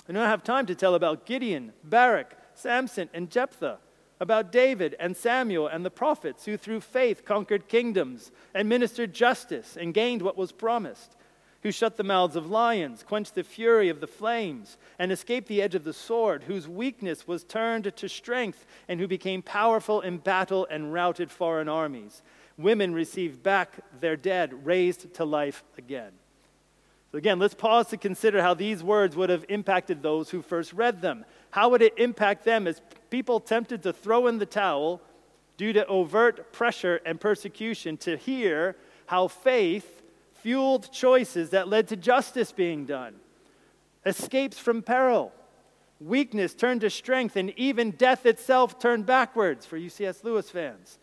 I 0.08 0.12
don't 0.12 0.24
have 0.24 0.44
time 0.44 0.66
to 0.66 0.74
tell 0.74 0.94
about 0.94 1.26
Gideon, 1.26 1.72
Barak, 1.84 2.36
Samson, 2.54 3.10
and 3.12 3.30
Jephthah 3.30 3.78
about 4.20 4.52
David 4.52 4.96
and 4.98 5.16
Samuel 5.16 5.68
and 5.68 5.84
the 5.84 5.90
prophets 5.90 6.44
who 6.44 6.56
through 6.56 6.80
faith 6.80 7.24
conquered 7.24 7.68
kingdoms 7.68 8.30
and 8.54 8.68
ministered 8.68 9.12
justice 9.12 9.76
and 9.76 9.94
gained 9.94 10.22
what 10.22 10.36
was 10.36 10.52
promised, 10.52 11.16
who 11.62 11.72
shut 11.72 11.96
the 11.96 12.04
mouths 12.04 12.36
of 12.36 12.50
lions, 12.50 13.02
quenched 13.02 13.34
the 13.34 13.42
fury 13.42 13.88
of 13.88 14.00
the 14.00 14.06
flames, 14.06 14.76
and 14.98 15.10
escaped 15.10 15.48
the 15.48 15.60
edge 15.60 15.74
of 15.74 15.84
the 15.84 15.92
sword, 15.92 16.44
whose 16.44 16.68
weakness 16.68 17.26
was 17.26 17.44
turned 17.44 17.94
to 17.96 18.08
strength, 18.08 18.64
and 18.88 19.00
who 19.00 19.08
became 19.08 19.42
powerful 19.42 20.00
in 20.00 20.18
battle 20.18 20.66
and 20.70 20.92
routed 20.92 21.30
foreign 21.30 21.68
armies. 21.68 22.22
Women 22.56 22.94
received 22.94 23.42
back 23.42 23.80
their 24.00 24.16
dead, 24.16 24.66
raised 24.66 25.14
to 25.14 25.24
life 25.24 25.64
again. 25.76 26.12
So, 27.10 27.18
again, 27.18 27.38
let's 27.38 27.54
pause 27.54 27.88
to 27.88 27.96
consider 27.96 28.42
how 28.42 28.52
these 28.54 28.82
words 28.82 29.16
would 29.16 29.30
have 29.30 29.44
impacted 29.48 30.02
those 30.02 30.28
who 30.28 30.42
first 30.42 30.74
read 30.74 31.00
them. 31.00 31.24
How 31.50 31.70
would 31.70 31.80
it 31.80 31.94
impact 31.96 32.44
them 32.44 32.66
as 32.66 32.82
people 33.08 33.40
tempted 33.40 33.82
to 33.84 33.92
throw 33.92 34.26
in 34.26 34.38
the 34.38 34.46
towel 34.46 35.00
due 35.56 35.72
to 35.72 35.86
overt 35.86 36.52
pressure 36.52 37.00
and 37.06 37.18
persecution 37.18 37.96
to 37.98 38.16
hear 38.16 38.76
how 39.06 39.26
faith 39.28 40.02
fueled 40.34 40.92
choices 40.92 41.50
that 41.50 41.68
led 41.68 41.88
to 41.88 41.96
justice 41.96 42.52
being 42.52 42.84
done, 42.84 43.14
escapes 44.06 44.58
from 44.58 44.82
peril, 44.82 45.32
weakness 46.00 46.54
turned 46.54 46.82
to 46.82 46.90
strength, 46.90 47.36
and 47.36 47.50
even 47.58 47.90
death 47.90 48.26
itself 48.26 48.78
turned 48.78 49.04
backwards 49.06 49.66
for 49.66 49.76
you 49.76 49.90
C.S. 49.90 50.22
Lewis 50.22 50.50
fans. 50.50 50.98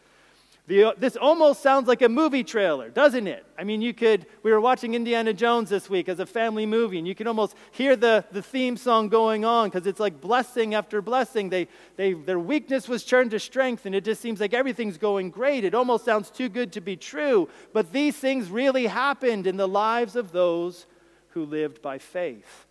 The, 0.67 0.83
uh, 0.83 0.93
this 0.97 1.15
almost 1.15 1.61
sounds 1.61 1.87
like 1.87 2.01
a 2.01 2.09
movie 2.09 2.43
trailer, 2.43 2.89
doesn't 2.89 3.27
it? 3.27 3.45
I 3.55 3.63
mean, 3.63 3.83
you 3.83 3.93
could, 3.93 4.25
we 4.41 4.51
were 4.51 4.59
watching 4.59 4.95
Indiana 4.95 5.31
Jones 5.31 5.69
this 5.69 5.91
week 5.91 6.09
as 6.09 6.19
a 6.19 6.25
family 6.25 6.65
movie, 6.65 6.97
and 6.97 7.07
you 7.07 7.13
can 7.13 7.27
almost 7.27 7.55
hear 7.71 7.95
the, 7.95 8.25
the 8.31 8.41
theme 8.41 8.75
song 8.75 9.09
going 9.09 9.45
on 9.45 9.69
because 9.69 9.85
it's 9.85 9.99
like 9.99 10.19
blessing 10.19 10.73
after 10.73 11.03
blessing. 11.03 11.49
They, 11.49 11.67
they, 11.97 12.13
their 12.13 12.39
weakness 12.39 12.87
was 12.87 13.05
turned 13.05 13.29
to 13.31 13.39
strength, 13.39 13.85
and 13.85 13.93
it 13.93 14.03
just 14.03 14.21
seems 14.21 14.39
like 14.39 14.55
everything's 14.55 14.97
going 14.97 15.29
great. 15.29 15.63
It 15.63 15.75
almost 15.75 16.03
sounds 16.03 16.31
too 16.31 16.49
good 16.49 16.71
to 16.73 16.81
be 16.81 16.95
true, 16.95 17.47
but 17.71 17.91
these 17.91 18.15
things 18.15 18.49
really 18.49 18.87
happened 18.87 19.45
in 19.45 19.57
the 19.57 19.67
lives 19.67 20.15
of 20.15 20.31
those 20.31 20.87
who 21.29 21.45
lived 21.45 21.83
by 21.83 21.99
faith. 21.99 22.65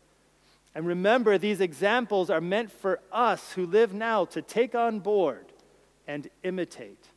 And 0.74 0.84
remember, 0.84 1.38
these 1.38 1.60
examples 1.60 2.28
are 2.28 2.40
meant 2.40 2.72
for 2.72 2.98
us 3.12 3.52
who 3.52 3.66
live 3.66 3.94
now 3.94 4.24
to 4.24 4.42
take 4.42 4.74
on 4.74 4.98
board 4.98 5.46
and 6.08 6.28
imitate. 6.42 7.10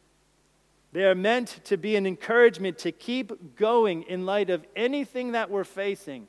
They 0.98 1.04
are 1.04 1.14
meant 1.14 1.60
to 1.66 1.78
be 1.78 1.96
an 1.96 2.08
encouragement 2.08 2.80
to 2.80 2.92
keep 2.92 3.56
going 3.56 4.02
in 4.02 4.26
light 4.26 4.50
of 4.50 4.66
anything 4.76 5.34
that 5.34 5.52
we're 5.52 5.64
facing. 5.64 6.28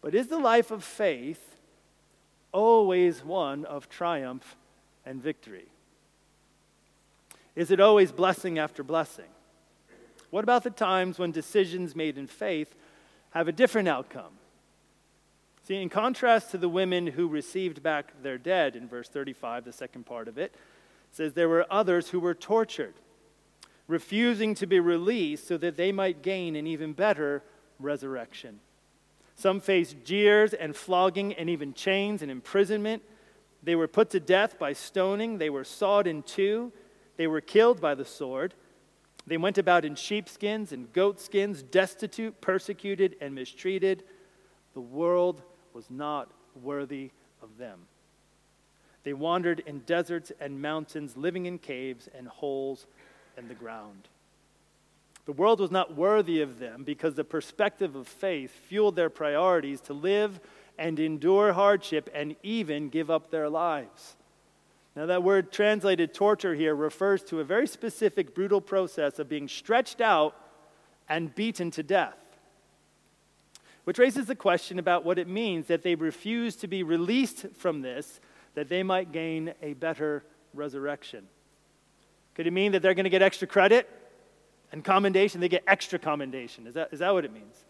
But 0.00 0.12
is 0.12 0.26
the 0.26 0.40
life 0.40 0.72
of 0.72 0.82
faith 0.82 1.56
always 2.50 3.22
one 3.22 3.64
of 3.64 3.88
triumph 3.88 4.56
and 5.04 5.22
victory? 5.22 5.66
Is 7.54 7.70
it 7.70 7.78
always 7.78 8.10
blessing 8.10 8.58
after 8.58 8.82
blessing? 8.82 9.30
What 10.30 10.42
about 10.42 10.64
the 10.64 10.70
times 10.70 11.16
when 11.16 11.30
decisions 11.30 11.94
made 11.94 12.18
in 12.18 12.26
faith 12.26 12.74
have 13.30 13.46
a 13.46 13.52
different 13.52 13.86
outcome? 13.86 14.32
See, 15.62 15.80
in 15.80 15.90
contrast 15.90 16.50
to 16.50 16.58
the 16.58 16.68
women 16.68 17.06
who 17.06 17.28
received 17.28 17.84
back 17.84 18.20
their 18.24 18.36
dead 18.36 18.74
in 18.74 18.88
verse 18.88 19.08
35, 19.08 19.64
the 19.64 19.72
second 19.72 20.06
part 20.06 20.26
of 20.26 20.38
it, 20.38 20.56
says 21.16 21.32
there 21.32 21.48
were 21.48 21.66
others 21.70 22.10
who 22.10 22.20
were 22.20 22.34
tortured, 22.34 22.92
refusing 23.88 24.54
to 24.54 24.66
be 24.66 24.78
released 24.78 25.48
so 25.48 25.56
that 25.56 25.76
they 25.76 25.90
might 25.90 26.20
gain 26.20 26.54
an 26.54 26.66
even 26.66 26.92
better 26.92 27.42
resurrection. 27.78 28.60
Some 29.34 29.60
faced 29.60 29.96
jeers 30.04 30.52
and 30.52 30.76
flogging 30.76 31.32
and 31.32 31.48
even 31.48 31.72
chains 31.72 32.20
and 32.20 32.30
imprisonment. 32.30 33.02
They 33.62 33.76
were 33.76 33.88
put 33.88 34.10
to 34.10 34.20
death 34.20 34.58
by 34.58 34.74
stoning. 34.74 35.38
They 35.38 35.50
were 35.50 35.64
sawed 35.64 36.06
in 36.06 36.22
two. 36.22 36.70
They 37.16 37.26
were 37.26 37.40
killed 37.40 37.80
by 37.80 37.94
the 37.94 38.04
sword. 38.04 38.52
They 39.26 39.38
went 39.38 39.56
about 39.56 39.86
in 39.86 39.94
sheepskins 39.94 40.70
and 40.72 40.92
goatskins, 40.92 41.62
destitute, 41.62 42.40
persecuted, 42.42 43.16
and 43.22 43.34
mistreated. 43.34 44.04
The 44.74 44.80
world 44.80 45.42
was 45.72 45.90
not 45.90 46.30
worthy 46.62 47.10
of 47.42 47.56
them. 47.56 47.80
They 49.06 49.12
wandered 49.12 49.62
in 49.66 49.82
deserts 49.86 50.32
and 50.40 50.60
mountains, 50.60 51.16
living 51.16 51.46
in 51.46 51.58
caves 51.58 52.08
and 52.12 52.26
holes 52.26 52.88
in 53.38 53.46
the 53.46 53.54
ground. 53.54 54.08
The 55.26 55.32
world 55.32 55.60
was 55.60 55.70
not 55.70 55.94
worthy 55.94 56.40
of 56.40 56.58
them 56.58 56.82
because 56.82 57.14
the 57.14 57.22
perspective 57.22 57.94
of 57.94 58.08
faith 58.08 58.50
fueled 58.50 58.96
their 58.96 59.08
priorities 59.08 59.80
to 59.82 59.92
live 59.92 60.40
and 60.76 60.98
endure 60.98 61.52
hardship 61.52 62.10
and 62.12 62.34
even 62.42 62.88
give 62.88 63.08
up 63.08 63.30
their 63.30 63.48
lives. 63.48 64.16
Now, 64.96 65.06
that 65.06 65.22
word 65.22 65.52
translated 65.52 66.12
torture 66.12 66.56
here 66.56 66.74
refers 66.74 67.22
to 67.26 67.38
a 67.38 67.44
very 67.44 67.68
specific 67.68 68.34
brutal 68.34 68.60
process 68.60 69.20
of 69.20 69.28
being 69.28 69.46
stretched 69.46 70.00
out 70.00 70.34
and 71.08 71.32
beaten 71.32 71.70
to 71.70 71.84
death. 71.84 72.18
Which 73.84 73.98
raises 73.98 74.26
the 74.26 74.34
question 74.34 74.80
about 74.80 75.04
what 75.04 75.20
it 75.20 75.28
means 75.28 75.68
that 75.68 75.84
they 75.84 75.94
refuse 75.94 76.56
to 76.56 76.66
be 76.66 76.82
released 76.82 77.46
from 77.56 77.82
this 77.82 78.18
that 78.56 78.68
they 78.68 78.82
might 78.82 79.12
gain 79.12 79.54
a 79.62 79.74
better 79.74 80.24
resurrection. 80.54 81.28
Could 82.34 82.46
it 82.46 82.52
mean 82.52 82.72
that 82.72 82.82
they're 82.82 82.94
going 82.94 83.04
to 83.04 83.10
get 83.10 83.22
extra 83.22 83.46
credit 83.46 83.88
and 84.72 84.82
commendation? 84.82 85.40
They 85.40 85.48
get 85.48 85.62
extra 85.68 85.98
commendation. 85.98 86.66
Is 86.66 86.74
that, 86.74 86.88
is 86.90 86.98
that 86.98 87.12
what 87.14 87.24
it 87.24 87.32
means? 87.32 87.64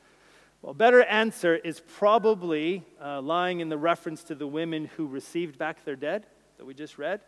Well, 0.62 0.74
better 0.74 1.02
answer 1.02 1.56
is 1.56 1.80
probably 1.80 2.84
uh, 3.02 3.20
lying 3.20 3.60
in 3.60 3.68
the 3.68 3.76
reference 3.76 4.22
to 4.24 4.34
the 4.34 4.46
women 4.46 4.86
who 4.96 5.06
received 5.06 5.58
back 5.58 5.84
their 5.84 5.96
dead 5.96 6.26
that 6.56 6.64
we 6.64 6.72
just 6.72 6.98
read. 6.98 7.20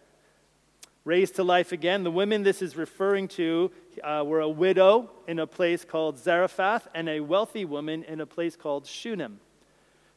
Raised 1.05 1.37
to 1.37 1.45
life 1.45 1.73
again. 1.73 2.05
The 2.05 2.11
women 2.11 2.45
this 2.45 2.63
is 2.63 2.77
referring 2.77 3.29
to 3.29 3.71
uh, 4.05 4.23
were 4.25 4.41
a 4.41 4.49
widow 4.49 5.11
in 5.27 5.41
a 5.41 5.47
place 5.47 5.85
called 5.85 6.19
Zarephath 6.19 6.87
and 6.95 7.09
a 7.09 7.21
wealthy 7.21 7.65
woman 7.65 8.05
in 8.05 8.21
a 8.21 8.27
place 8.27 8.57
called 8.57 8.87
Shunem. 8.87 9.41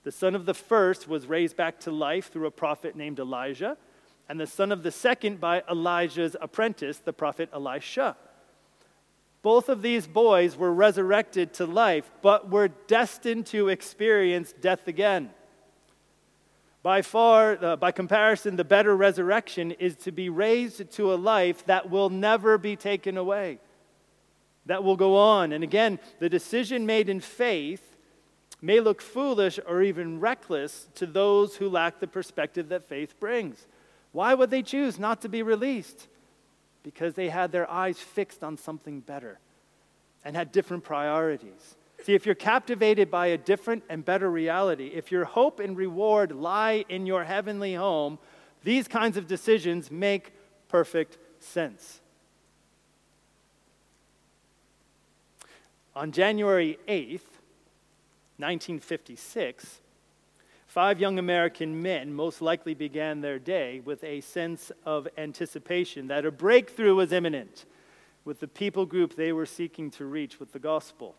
The 0.04 0.12
son 0.12 0.34
of 0.36 0.46
the 0.46 0.54
first 0.54 1.08
was 1.08 1.28
raised 1.28 1.56
back 1.56 1.80
to 1.82 1.92
life 1.92 2.32
through 2.32 2.48
a 2.48 2.52
prophet 2.52 2.96
named 2.96 3.20
Elijah, 3.20 3.78
and 4.28 4.40
the 4.40 4.48
son 4.48 4.72
of 4.72 4.84
the 4.84 4.92
second 4.92 5.40
by 5.40 5.64
Elijah's 5.70 6.36
apprentice, 6.42 6.98
the 6.98 7.14
prophet 7.14 7.50
Elisha. 7.54 8.16
Both 9.42 9.70
of 9.70 9.82
these 9.82 10.08
boys 10.08 10.56
were 10.56 10.74
resurrected 10.74 11.54
to 11.56 11.66
life, 11.66 12.10
but 12.22 12.50
were 12.50 12.68
destined 12.68 13.48
to 13.48 13.70
experience 13.70 14.54
death 14.54 14.88
again. 14.88 15.32
By 16.84 17.04
far, 17.04 17.64
uh, 17.64 17.76
by 17.76 17.92
comparison, 17.92 18.56
the 18.56 18.64
better 18.64 18.96
resurrection 18.96 19.72
is 19.72 19.96
to 19.98 20.12
be 20.12 20.30
raised 20.30 20.92
to 20.94 21.14
a 21.14 21.16
life 21.16 21.66
that 21.66 21.92
will 21.92 22.10
never 22.10 22.58
be 22.58 22.76
taken 22.76 23.18
away, 23.18 23.60
that 24.66 24.84
will 24.84 24.96
go 24.96 25.16
on. 25.16 25.52
And 25.52 25.64
again, 25.64 26.00
the 26.20 26.30
decision 26.30 26.88
made 26.88 27.08
in 27.08 27.20
faith 27.20 27.91
may 28.62 28.80
look 28.80 29.02
foolish 29.02 29.60
or 29.66 29.82
even 29.82 30.20
reckless 30.20 30.88
to 30.96 31.06
those 31.06 31.56
who 31.56 31.68
lack 31.68 32.00
the 32.00 32.08
perspective 32.08 32.70
that 32.70 32.88
faith 32.88 33.20
brings. 33.20 33.68
Why 34.12 34.34
would 34.34 34.50
they 34.50 34.62
choose 34.62 35.00
not 35.00 35.22
to 35.22 35.30
be 35.30 35.42
released? 35.42 36.08
Because 36.84 37.14
they 37.16 37.30
had 37.30 37.52
their 37.52 37.70
eyes 37.70 38.00
fixed 38.00 38.44
on 38.44 38.58
something 38.58 39.00
better 39.00 39.40
and 40.24 40.36
had 40.36 40.52
different 40.52 40.84
priorities. 40.84 41.76
See, 42.04 42.14
if 42.14 42.26
you're 42.26 42.36
captivated 42.36 43.12
by 43.12 43.28
a 43.28 43.38
different 43.38 43.84
and 43.90 44.04
better 44.04 44.30
reality, 44.30 44.88
if 44.88 45.12
your 45.12 45.26
hope 45.26 45.60
and 45.60 45.78
reward 45.78 46.32
lie 46.32 46.84
in 46.90 47.06
your 47.06 47.24
heavenly 47.24 47.76
home, 47.76 48.18
these 48.64 48.88
kinds 48.88 49.18
of 49.18 49.28
decisions 49.28 49.92
make 49.92 50.34
perfect 50.68 51.18
sense. 51.40 52.00
On 55.96 56.12
January 56.12 56.80
8th, 56.88 57.22
1956, 58.42 59.80
five 60.68 61.00
young 61.00 61.20
American 61.20 61.82
men 61.82 62.12
most 62.14 62.42
likely 62.42 62.74
began 62.74 63.22
their 63.22 63.40
day 63.40 63.80
with 63.86 64.04
a 64.04 64.20
sense 64.22 64.72
of 64.86 65.08
anticipation 65.18 66.08
that 66.08 66.26
a 66.26 66.32
breakthrough 66.32 66.96
was 66.96 67.12
imminent. 67.12 67.66
with 68.26 68.40
the 68.40 68.48
people 68.48 68.86
group 68.86 69.16
they 69.16 69.32
were 69.32 69.46
seeking 69.46 69.90
to 69.92 70.06
reach 70.06 70.40
with 70.40 70.52
the 70.54 70.60
gospel. 70.60 71.16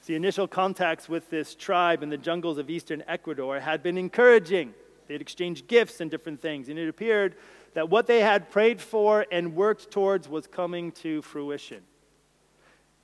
See, 0.00 0.14
initial 0.14 0.46
contacts 0.46 1.08
with 1.08 1.30
this 1.30 1.54
tribe 1.54 2.02
in 2.02 2.10
the 2.10 2.16
jungles 2.16 2.58
of 2.58 2.70
eastern 2.70 3.02
Ecuador 3.06 3.60
had 3.60 3.82
been 3.82 3.98
encouraging. 3.98 4.74
They'd 5.08 5.20
exchanged 5.20 5.66
gifts 5.68 6.00
and 6.00 6.10
different 6.10 6.40
things, 6.40 6.68
and 6.68 6.78
it 6.78 6.88
appeared 6.88 7.36
that 7.74 7.88
what 7.88 8.06
they 8.06 8.20
had 8.20 8.50
prayed 8.50 8.80
for 8.80 9.26
and 9.30 9.54
worked 9.54 9.90
towards 9.90 10.28
was 10.28 10.46
coming 10.46 10.92
to 10.92 11.22
fruition. 11.22 11.82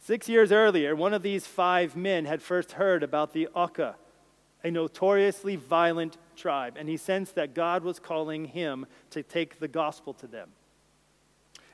Six 0.04 0.28
years 0.28 0.50
earlier, 0.50 0.96
one 0.96 1.14
of 1.14 1.22
these 1.22 1.46
five 1.46 1.94
men 1.94 2.24
had 2.24 2.42
first 2.42 2.72
heard 2.72 3.04
about 3.04 3.32
the 3.32 3.46
Auca, 3.54 3.94
a 4.64 4.68
notoriously 4.68 5.54
violent 5.54 6.18
tribe, 6.34 6.74
and 6.76 6.88
he 6.88 6.96
sensed 6.96 7.36
that 7.36 7.54
God 7.54 7.84
was 7.84 8.00
calling 8.00 8.46
him 8.46 8.86
to 9.10 9.22
take 9.22 9.60
the 9.60 9.68
gospel 9.68 10.12
to 10.14 10.26
them. 10.26 10.48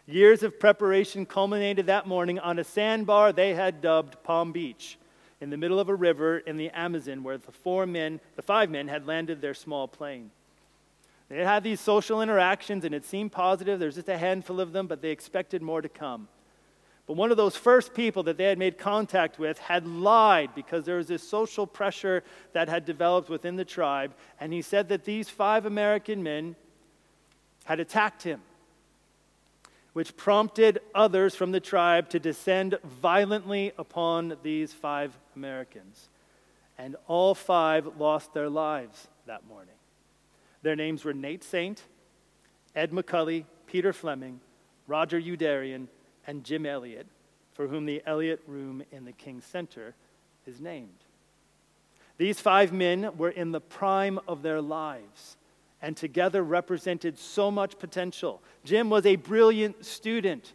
Years 0.06 0.42
of 0.42 0.60
preparation 0.60 1.24
culminated 1.24 1.86
that 1.86 2.06
morning 2.06 2.38
on 2.38 2.58
a 2.58 2.64
sandbar 2.64 3.32
they 3.32 3.54
had 3.54 3.80
dubbed 3.80 4.22
Palm 4.22 4.52
Beach, 4.52 4.98
in 5.40 5.48
the 5.48 5.56
middle 5.56 5.80
of 5.80 5.88
a 5.88 5.94
river 5.94 6.36
in 6.36 6.58
the 6.58 6.68
Amazon 6.70 7.22
where 7.22 7.38
the 7.38 7.50
four 7.50 7.86
men, 7.86 8.20
the 8.36 8.42
five 8.42 8.68
men 8.68 8.88
had 8.88 9.06
landed 9.06 9.40
their 9.40 9.54
small 9.54 9.88
plane. 9.88 10.30
They 11.30 11.38
had 11.38 11.46
had 11.46 11.64
these 11.64 11.80
social 11.80 12.20
interactions 12.20 12.84
and 12.84 12.94
it 12.94 13.06
seemed 13.06 13.32
positive. 13.32 13.80
There's 13.80 13.94
just 13.94 14.10
a 14.10 14.18
handful 14.18 14.60
of 14.60 14.72
them, 14.72 14.86
but 14.86 15.00
they 15.00 15.12
expected 15.12 15.62
more 15.62 15.80
to 15.80 15.88
come. 15.88 16.28
But 17.09 17.16
one 17.16 17.31
of 17.31 17.38
those 17.38 17.57
first 17.57 17.94
people 17.94 18.23
that 18.25 18.37
they 18.37 18.44
had 18.44 18.59
made 18.59 18.77
contact 18.77 19.38
with 19.38 19.59
had 19.59 19.87
lied 19.87 20.51
because 20.55 20.85
there 20.85 20.99
was 20.99 21.09
this 21.09 21.27
social 21.27 21.66
pressure 21.66 22.23
that 22.53 22.68
had 22.68 22.85
developed 22.85 23.31
within 23.31 23.57
the 23.57 23.64
tribe. 23.64 24.12
And 24.38 24.53
he 24.53 24.61
said 24.61 24.90
that 24.90 25.07
these 25.07 25.31
five 25.31 25.64
American 25.64 26.23
men 26.23 26.55
had 27.64 27.81
attacked 27.81 28.25
him, 28.25 28.42
which 29.94 30.18
prompted 30.18 30.81
others 30.94 31.35
from 31.35 31.51
the 31.51 31.61
tribe 31.61 32.11
to 32.11 32.21
descend 32.21 32.79
violently 32.85 33.73
upon 33.79 34.37
these 34.42 34.75
five 34.75 35.18
Americans. 35.35 36.11
And 36.77 36.94
all 37.07 37.35
five 37.35 37.88
lost 37.99 38.35
their 38.35 38.51
lives 38.51 39.09
that 39.25 39.47
morning. 39.49 39.75
Their 40.61 40.77
names 40.77 41.07
were 41.07 41.14
Nate 41.14 41.42
Saint, 41.42 41.83
Ed 42.77 42.90
McCully, 42.90 43.47
Peter 43.66 43.94
Fleming, 43.94 44.40
Roger 44.87 45.18
Youderian, 45.18 45.88
and 46.28 46.44
Jim 46.44 46.66
Elliot, 46.66 47.06
for 47.54 47.66
whom 47.66 47.86
the 47.86 48.02
Elliot 48.06 48.40
Room 48.46 48.84
in 48.92 49.04
the 49.04 49.12
King 49.12 49.40
Center 49.40 49.94
is 50.46 50.60
named. 50.60 51.04
These 52.18 52.38
five 52.38 52.72
men 52.72 53.16
were 53.16 53.30
in 53.30 53.50
the 53.50 53.60
prime 53.60 54.20
of 54.28 54.42
their 54.42 54.60
lives 54.60 55.36
and 55.80 55.96
together 55.96 56.42
represented 56.42 57.18
so 57.18 57.50
much 57.50 57.78
potential. 57.78 58.42
Jim 58.64 58.90
was 58.90 59.06
a 59.06 59.16
brilliant 59.16 59.84
student 59.84 60.52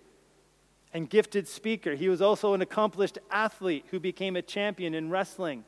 and 0.93 1.09
gifted 1.09 1.47
speaker. 1.47 1.95
He 1.95 2.07
was 2.07 2.21
also 2.21 2.53
an 2.53 2.61
accomplished 2.61 3.17
athlete 3.31 3.85
who 3.89 3.99
became 3.99 4.35
a 4.35 4.41
champion 4.41 4.93
in 4.93 5.09
wrestling. 5.09 5.63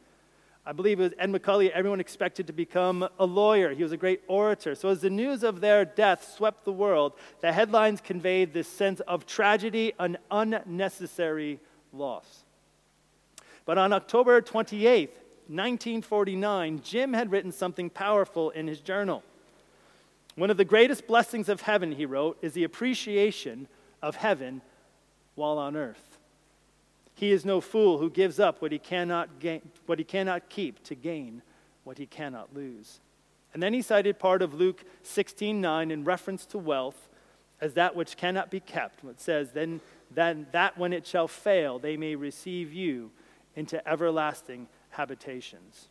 I 0.67 0.71
believe 0.71 0.99
it 0.99 1.04
was 1.04 1.13
Ed 1.19 1.32
McCully, 1.32 1.69
everyone 1.69 1.99
expected 1.99 2.47
to 2.47 2.54
become 2.54 3.08
a 3.19 3.25
lawyer. 3.25 3.73
He 3.73 3.84
was 3.84 3.91
a 3.91 3.97
great 3.97 4.21
orator. 4.28 4.73
So, 4.73 4.89
as 4.89 5.01
the 5.01 5.12
news 5.12 5.43
of 5.43 5.62
their 5.62 5.86
death 5.86 6.34
swept 6.36 6.65
the 6.65 6.71
world, 6.71 7.13
the 7.41 7.51
headlines 7.51 8.01
conveyed 8.01 8.51
this 8.51 8.67
sense 8.67 8.99
of 9.01 9.28
tragedy, 9.28 9.93
an 9.99 10.17
unnecessary 10.32 11.60
loss. 11.93 12.45
But 13.65 13.78
on 13.78 13.93
October 13.93 14.41
28th, 14.41 15.10
1949, 15.47 16.82
Jim 16.84 17.13
had 17.13 17.32
written 17.32 17.51
something 17.51 17.91
powerful 17.91 18.49
in 18.49 18.67
his 18.67 18.80
journal. 18.80 19.21
One 20.36 20.49
of 20.49 20.58
the 20.58 20.65
greatest 20.65 21.06
blessings 21.06 21.47
of 21.47 21.62
heaven, 21.62 21.91
he 21.91 22.08
wrote, 22.08 22.39
is 22.41 22.54
the 22.54 22.63
appreciation 22.63 23.67
of 24.01 24.15
heaven 24.15 24.62
while 25.36 25.60
on 25.60 25.75
earth. 25.75 26.14
He 27.15 27.32
is 27.32 27.45
no 27.45 27.62
fool 27.62 27.97
who 27.97 28.10
gives 28.10 28.39
up 28.39 28.62
what 28.62 28.71
he 28.71 28.78
cannot, 28.78 29.39
gain, 29.39 29.62
what 29.86 29.97
he 29.97 30.06
cannot 30.06 30.49
keep 30.49 30.84
to 30.84 30.95
gain 30.95 31.41
what 31.86 31.97
he 31.97 32.06
cannot 32.06 32.54
lose. 32.54 32.99
And 33.54 33.63
then 33.63 33.73
he 33.73 33.82
cited 33.82 34.19
part 34.19 34.41
of 34.41 34.54
Luke 34.54 34.84
16:9 35.04 35.91
in 35.91 36.04
reference 36.04 36.45
to 36.47 36.58
wealth 36.58 37.08
as 37.62 37.73
that 37.75 37.95
which 37.95 38.17
cannot 38.17 38.51
be 38.51 38.60
kept. 38.60 39.04
It 39.06 39.21
says, 39.21 39.54
then, 39.54 39.80
then 40.12 40.47
that 40.51 40.78
when 40.78 40.91
it 40.91 41.08
shall 41.08 41.28
fail, 41.28 41.80
they 41.80 41.95
may 41.95 42.15
receive 42.15 42.73
you 42.73 43.12
into 43.56 43.88
everlasting 43.88 44.67
habitations. 44.89 45.88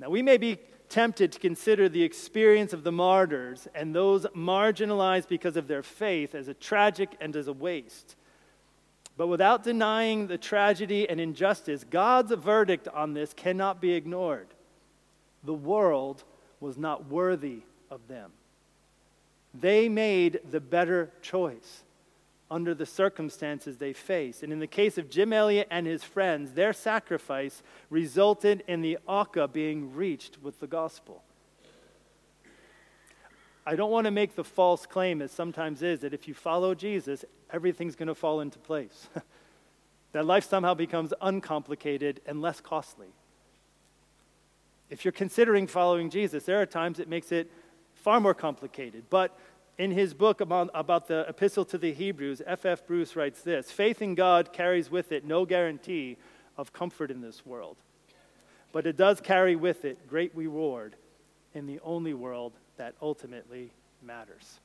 Now, 0.00 0.10
we 0.10 0.22
may 0.22 0.36
be 0.36 0.58
tempted 0.88 1.30
to 1.30 1.38
consider 1.38 1.88
the 1.88 2.02
experience 2.02 2.72
of 2.72 2.82
the 2.82 2.90
martyrs 2.90 3.68
and 3.74 3.94
those 3.94 4.26
marginalized 4.34 5.28
because 5.28 5.56
of 5.56 5.68
their 5.68 5.84
faith 5.84 6.34
as 6.34 6.48
a 6.48 6.54
tragic 6.54 7.10
and 7.20 7.36
as 7.36 7.46
a 7.46 7.52
waste. 7.52 8.16
But 9.20 9.26
without 9.26 9.62
denying 9.62 10.28
the 10.28 10.38
tragedy 10.38 11.06
and 11.06 11.20
injustice, 11.20 11.84
God's 11.84 12.32
verdict 12.32 12.88
on 12.88 13.12
this 13.12 13.34
cannot 13.34 13.78
be 13.78 13.92
ignored. 13.92 14.46
The 15.44 15.52
world 15.52 16.24
was 16.58 16.78
not 16.78 17.10
worthy 17.10 17.58
of 17.90 18.08
them. 18.08 18.32
They 19.52 19.90
made 19.90 20.40
the 20.50 20.58
better 20.58 21.10
choice 21.20 21.82
under 22.50 22.72
the 22.74 22.86
circumstances 22.86 23.76
they 23.76 23.92
faced. 23.92 24.42
And 24.42 24.54
in 24.54 24.58
the 24.58 24.66
case 24.66 24.96
of 24.96 25.10
Jim 25.10 25.34
Elliot 25.34 25.68
and 25.70 25.86
his 25.86 26.02
friends, 26.02 26.52
their 26.52 26.72
sacrifice 26.72 27.62
resulted 27.90 28.64
in 28.66 28.80
the 28.80 28.96
Auca 29.06 29.46
being 29.46 29.94
reached 29.94 30.38
with 30.42 30.60
the 30.60 30.66
gospel. 30.66 31.22
I 33.66 33.76
don't 33.76 33.90
want 33.90 34.06
to 34.06 34.10
make 34.10 34.34
the 34.34 34.44
false 34.44 34.86
claim, 34.86 35.20
as 35.20 35.30
sometimes 35.30 35.82
is, 35.82 36.00
that 36.00 36.14
if 36.14 36.26
you 36.26 36.32
follow 36.32 36.74
Jesus, 36.74 37.26
everything's 37.52 37.96
going 37.96 38.08
to 38.08 38.14
fall 38.14 38.40
into 38.40 38.58
place. 38.58 39.08
that 40.12 40.26
life 40.26 40.48
somehow 40.48 40.74
becomes 40.74 41.12
uncomplicated 41.20 42.20
and 42.26 42.42
less 42.42 42.60
costly. 42.60 43.08
If 44.88 45.04
you're 45.04 45.12
considering 45.12 45.66
following 45.66 46.10
Jesus, 46.10 46.44
there 46.44 46.60
are 46.60 46.66
times 46.66 46.98
it 46.98 47.08
makes 47.08 47.30
it 47.30 47.50
far 47.94 48.20
more 48.20 48.34
complicated. 48.34 49.04
But 49.08 49.38
in 49.78 49.92
his 49.92 50.14
book 50.14 50.40
about, 50.40 50.70
about 50.74 51.06
the 51.06 51.24
epistle 51.28 51.64
to 51.66 51.78
the 51.78 51.92
Hebrews, 51.92 52.42
F.F. 52.44 52.80
F. 52.80 52.86
Bruce 52.86 53.14
writes 53.14 53.42
this 53.42 53.70
Faith 53.70 54.02
in 54.02 54.14
God 54.14 54.52
carries 54.52 54.90
with 54.90 55.12
it 55.12 55.24
no 55.24 55.46
guarantee 55.46 56.16
of 56.56 56.72
comfort 56.72 57.10
in 57.10 57.20
this 57.20 57.46
world, 57.46 57.76
but 58.72 58.86
it 58.86 58.96
does 58.96 59.20
carry 59.20 59.56
with 59.56 59.84
it 59.84 60.08
great 60.08 60.34
reward 60.34 60.96
in 61.54 61.66
the 61.66 61.80
only 61.82 62.14
world 62.14 62.52
that 62.76 62.94
ultimately 63.00 63.72
matters. 64.02 64.60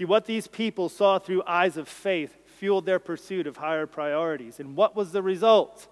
See, 0.00 0.06
what 0.06 0.24
these 0.24 0.46
people 0.46 0.88
saw 0.88 1.18
through 1.18 1.42
eyes 1.46 1.76
of 1.76 1.86
faith 1.86 2.34
fueled 2.56 2.86
their 2.86 2.98
pursuit 2.98 3.46
of 3.46 3.58
higher 3.58 3.86
priorities. 3.86 4.58
And 4.58 4.74
what 4.74 4.96
was 4.96 5.12
the 5.12 5.20
result? 5.20 5.88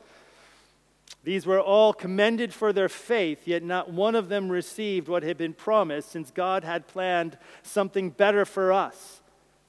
These 1.25 1.45
were 1.45 1.61
all 1.61 1.93
commended 1.93 2.55
for 2.55 2.73
their 2.73 2.89
faith, 2.89 3.47
yet 3.47 3.63
not 3.63 3.93
one 3.93 4.15
of 4.15 4.31
them 4.31 4.49
received 4.49 5.09
what 5.09 5.25
had 5.25 5.37
been 5.37 5.53
promised, 5.53 6.11
since 6.11 6.31
God 6.31 6.65
had 6.65 6.89
planned 6.89 7.37
something 7.63 8.09
better 8.09 8.47
for 8.47 8.73
us, 8.73 9.21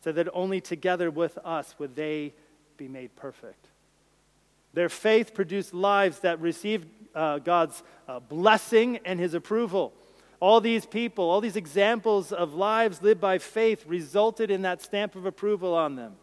so 0.05 0.13
that 0.13 0.29
only 0.33 0.61
together 0.61 1.11
with 1.11 1.37
us 1.39 1.75
would 1.77 1.97
they 1.97 2.33
be 2.77 2.87
made 2.87 3.13
perfect. 3.17 3.67
Their 4.73 4.87
faith 4.87 5.33
produced 5.33 5.73
lives 5.73 6.19
that 6.19 6.39
received 6.39 6.87
uh, 7.13 7.39
God's 7.39 7.83
uh, 8.07 8.21
blessing 8.21 9.01
and 9.03 9.19
his 9.19 9.33
approval. 9.33 9.91
All 10.39 10.61
these 10.61 10.85
people, 10.85 11.29
all 11.29 11.41
these 11.41 11.57
examples 11.57 12.31
of 12.31 12.53
lives 12.53 13.01
lived 13.01 13.19
by 13.19 13.39
faith 13.39 13.85
resulted 13.85 14.49
in 14.49 14.61
that 14.61 14.81
stamp 14.81 15.15
of 15.15 15.25
approval 15.25 15.73
on 15.73 15.95
them. 15.95 16.13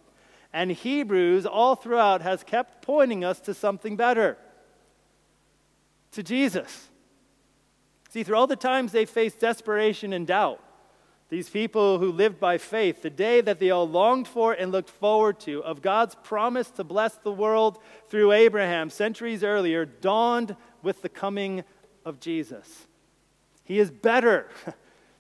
And 0.53 0.71
Hebrews, 0.71 1.45
all 1.45 1.75
throughout, 1.75 2.23
has 2.23 2.43
kept 2.43 2.81
pointing 2.81 3.25
us 3.25 3.41
to 3.41 3.53
something 3.53 3.97
better 3.97 4.39
to 6.13 6.23
Jesus. 6.23 6.89
See, 8.09 8.23
through 8.23 8.37
all 8.37 8.47
the 8.47 8.57
times 8.57 8.93
they 8.93 9.05
faced 9.05 9.39
desperation 9.39 10.15
and 10.15 10.27
doubt, 10.27 10.63
these 11.29 11.51
people 11.51 11.99
who 11.99 12.13
lived 12.13 12.39
by 12.39 12.57
faith, 12.57 13.03
the 13.03 13.11
day 13.11 13.41
that 13.41 13.59
they 13.59 13.71
all 13.71 13.87
longed 13.87 14.29
for 14.29 14.53
and 14.53 14.71
looked 14.71 14.89
forward 14.89 15.41
to, 15.41 15.63
of 15.65 15.83
God's 15.83 16.15
promise 16.15 16.71
to 16.71 16.85
bless 16.85 17.17
the 17.17 17.33
world 17.33 17.79
through 18.09 18.33
Abraham 18.33 18.89
centuries 18.89 19.43
earlier, 19.43 19.85
dawned 19.85 20.57
with 20.83 21.03
the 21.03 21.09
coming 21.09 21.65
of 22.05 22.21
Jesus. 22.21 22.87
He 23.67 23.79
is 23.79 23.91
better. 23.91 24.49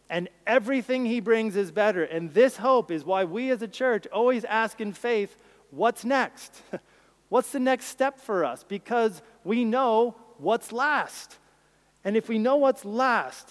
And 0.08 0.28
everything 0.46 1.04
he 1.04 1.20
brings 1.20 1.56
is 1.56 1.72
better. 1.72 2.04
And 2.04 2.32
this 2.32 2.56
hope 2.56 2.90
is 2.90 3.04
why 3.04 3.24
we 3.24 3.50
as 3.50 3.62
a 3.62 3.68
church 3.68 4.06
always 4.08 4.44
ask 4.44 4.80
in 4.80 4.92
faith, 4.92 5.36
what's 5.70 6.04
next? 6.04 6.62
what's 7.28 7.50
the 7.50 7.60
next 7.60 7.86
step 7.86 8.20
for 8.20 8.44
us? 8.44 8.64
Because 8.64 9.20
we 9.42 9.64
know 9.64 10.14
what's 10.38 10.70
last. 10.70 11.38
And 12.04 12.16
if 12.16 12.28
we 12.28 12.38
know 12.38 12.56
what's 12.56 12.84
last, 12.84 13.50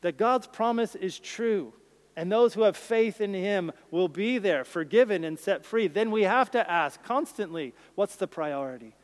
that 0.00 0.16
God's 0.16 0.46
promise 0.46 0.94
is 0.94 1.18
true, 1.18 1.74
and 2.16 2.32
those 2.32 2.54
who 2.54 2.62
have 2.62 2.76
faith 2.76 3.20
in 3.20 3.34
him 3.34 3.70
will 3.90 4.08
be 4.08 4.38
there, 4.38 4.64
forgiven 4.64 5.24
and 5.24 5.38
set 5.38 5.62
free, 5.62 5.86
then 5.86 6.10
we 6.10 6.22
have 6.22 6.50
to 6.52 6.70
ask 6.70 7.02
constantly, 7.02 7.74
what's 7.94 8.16
the 8.16 8.26
priority? 8.26 8.94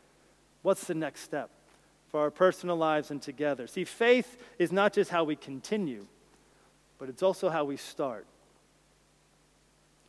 What's 0.63 0.85
the 0.85 0.95
next 0.95 1.21
step? 1.21 1.51
For 2.13 2.21
our 2.21 2.31
personal 2.31 2.77
lives 2.77 3.11
and 3.11 3.21
together. 3.21 3.67
See, 3.67 3.85
faith 3.85 4.37
is 4.59 4.71
not 4.71 4.93
just 4.93 5.11
how 5.11 5.25
we 5.25 5.35
continue, 5.35 6.07
but 6.99 7.09
it's 7.09 7.23
also 7.23 7.49
how 7.49 7.65
we 7.65 7.79
start. 7.79 8.27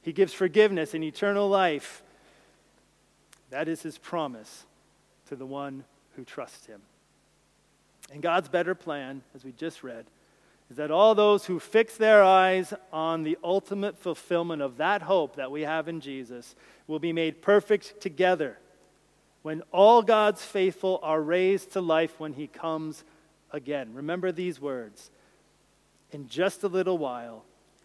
He 0.02 0.12
gives 0.12 0.34
forgiveness 0.34 0.94
and 0.94 1.02
eternal 1.02 1.48
life. 1.48 2.04
That 3.50 3.70
is 3.70 3.82
his 3.82 3.98
promise 3.98 4.66
to 5.30 5.38
the 5.38 5.46
one 5.46 5.86
who 6.18 6.26
trusts 6.26 6.66
him. 6.66 6.82
And 8.12 8.22
God's 8.22 8.50
better 8.50 8.76
plan, 8.76 9.24
as 9.34 9.46
we 9.46 9.54
just 9.54 9.82
read, 9.82 10.06
is 10.70 10.76
that 10.76 10.92
all 10.92 11.16
those 11.16 11.46
who 11.46 11.58
fix 11.58 11.96
their 11.96 12.22
eyes 12.22 12.74
on 12.92 13.24
the 13.24 13.38
ultimate 13.42 13.98
fulfillment 13.98 14.62
of 14.62 14.76
that 14.76 15.04
hope 15.04 15.38
that 15.38 15.52
we 15.52 15.62
have 15.62 15.88
in 15.88 16.02
Jesus 16.02 16.54
will 16.86 17.00
be 17.00 17.14
made 17.14 17.42
perfect 17.42 18.02
together 18.02 18.58
when 19.44 19.62
all 19.72 20.02
God's 20.02 20.44
faithful 20.44 21.00
are 21.04 21.22
raised 21.22 21.74
to 21.74 21.82
life 21.82 22.20
when 22.20 22.34
he 22.34 22.48
comes 22.48 23.04
again. 23.52 23.94
Remember 23.94 24.32
these 24.32 24.60
words 24.60 25.12
In 26.12 26.28
just 26.28 26.64
a 26.64 26.68
little 26.68 26.98
while, 26.98 27.44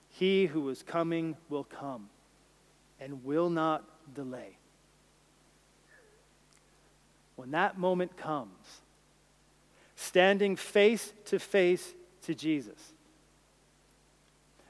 he 0.08 0.46
who 0.46 0.68
is 0.70 0.82
coming 0.82 1.36
will 1.48 1.64
come 1.64 2.08
and 3.00 3.24
will 3.24 3.50
not 3.50 3.84
delay. 4.14 4.56
When 7.36 7.52
that 7.52 7.78
moment 7.78 8.16
comes, 8.16 8.80
standing 9.94 10.56
face 10.56 11.12
to 11.26 11.38
face 11.38 11.94
to 12.22 12.34
Jesus, 12.34 12.92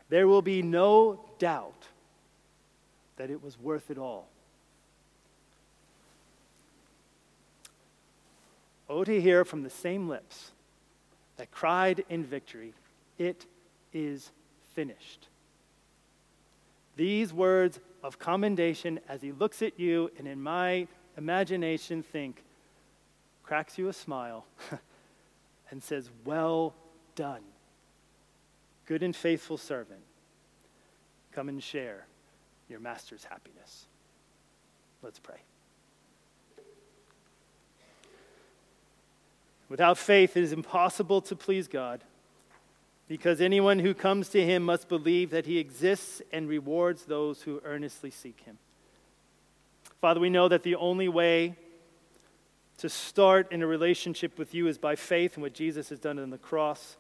there 0.09 0.29
will 0.29 0.43
be 0.43 0.63
no 0.63 1.25
doubt 1.39 1.87
that 3.17 3.31
it 3.31 3.43
was 3.43 3.59
worth 3.59 3.91
it 3.91 3.99
all. 3.99 4.29
Oh, 8.89 9.05
to 9.05 9.21
hear 9.21 9.45
from 9.45 9.63
the 9.63 9.71
same 9.71 10.09
lips 10.09 10.53
that 11.37 11.51
cried 11.51 12.05
in 12.09 12.25
victory, 12.25 12.75
It 13.19 13.47
is 13.93 14.31
finished. 14.75 15.29
These 16.97 17.33
words 17.33 17.81
of 18.03 18.19
commendation 18.19 19.01
as 19.09 19.23
he 19.23 19.33
looks 19.33 19.63
at 19.63 19.79
you 19.79 20.11
and 20.19 20.27
in 20.27 20.43
my 20.43 20.87
imagination 21.17 22.03
think, 22.03 22.43
cracks 23.43 23.79
you 23.79 23.89
a 23.89 23.93
smile 23.93 24.47
and 25.71 25.83
says, 25.83 26.11
Well 26.25 26.75
done. 27.15 27.43
Good 28.87 29.03
and 29.03 29.15
faithful 29.15 29.59
servant. 29.59 30.01
Come 31.33 31.49
and 31.49 31.63
share 31.63 32.07
your 32.69 32.81
master's 32.81 33.25
happiness. 33.25 33.87
Let's 35.03 35.19
pray. 35.19 35.39
Without 39.69 39.99
faith, 39.99 40.37
it 40.37 40.43
is 40.43 40.53
impossible 40.53 41.21
to 41.23 41.37
please 41.37 41.69
God 41.69 42.03
because 43.09 43.41
anyone 43.41 43.79
who 43.79 43.95
comes 43.95 44.29
to 44.31 44.45
him 44.45 44.63
must 44.63 44.89
believe 44.89 45.31
that 45.31 45.47
he 45.47 45.59
exists 45.59 46.21
and 46.33 46.49
rewards 46.49 47.05
those 47.05 47.43
who 47.43 47.61
earnestly 47.65 48.11
seek 48.11 48.41
him. 48.41 48.59
Father, 50.01 50.21
we 50.21 50.31
know 50.31 50.49
that 50.49 50.63
the 50.63 50.77
only 50.77 51.09
way 51.09 51.57
to 52.79 52.89
start 52.89 53.51
in 53.51 53.63
a 53.63 53.67
relationship 53.67 54.39
with 54.39 54.55
you 54.55 54.69
is 54.69 54.79
by 54.79 54.95
faith 54.95 55.37
in 55.37 55.43
what 55.43 55.53
Jesus 55.53 55.89
has 55.89 55.99
done 55.99 56.19
on 56.19 56.31
the 56.31 56.39
cross. 56.39 56.97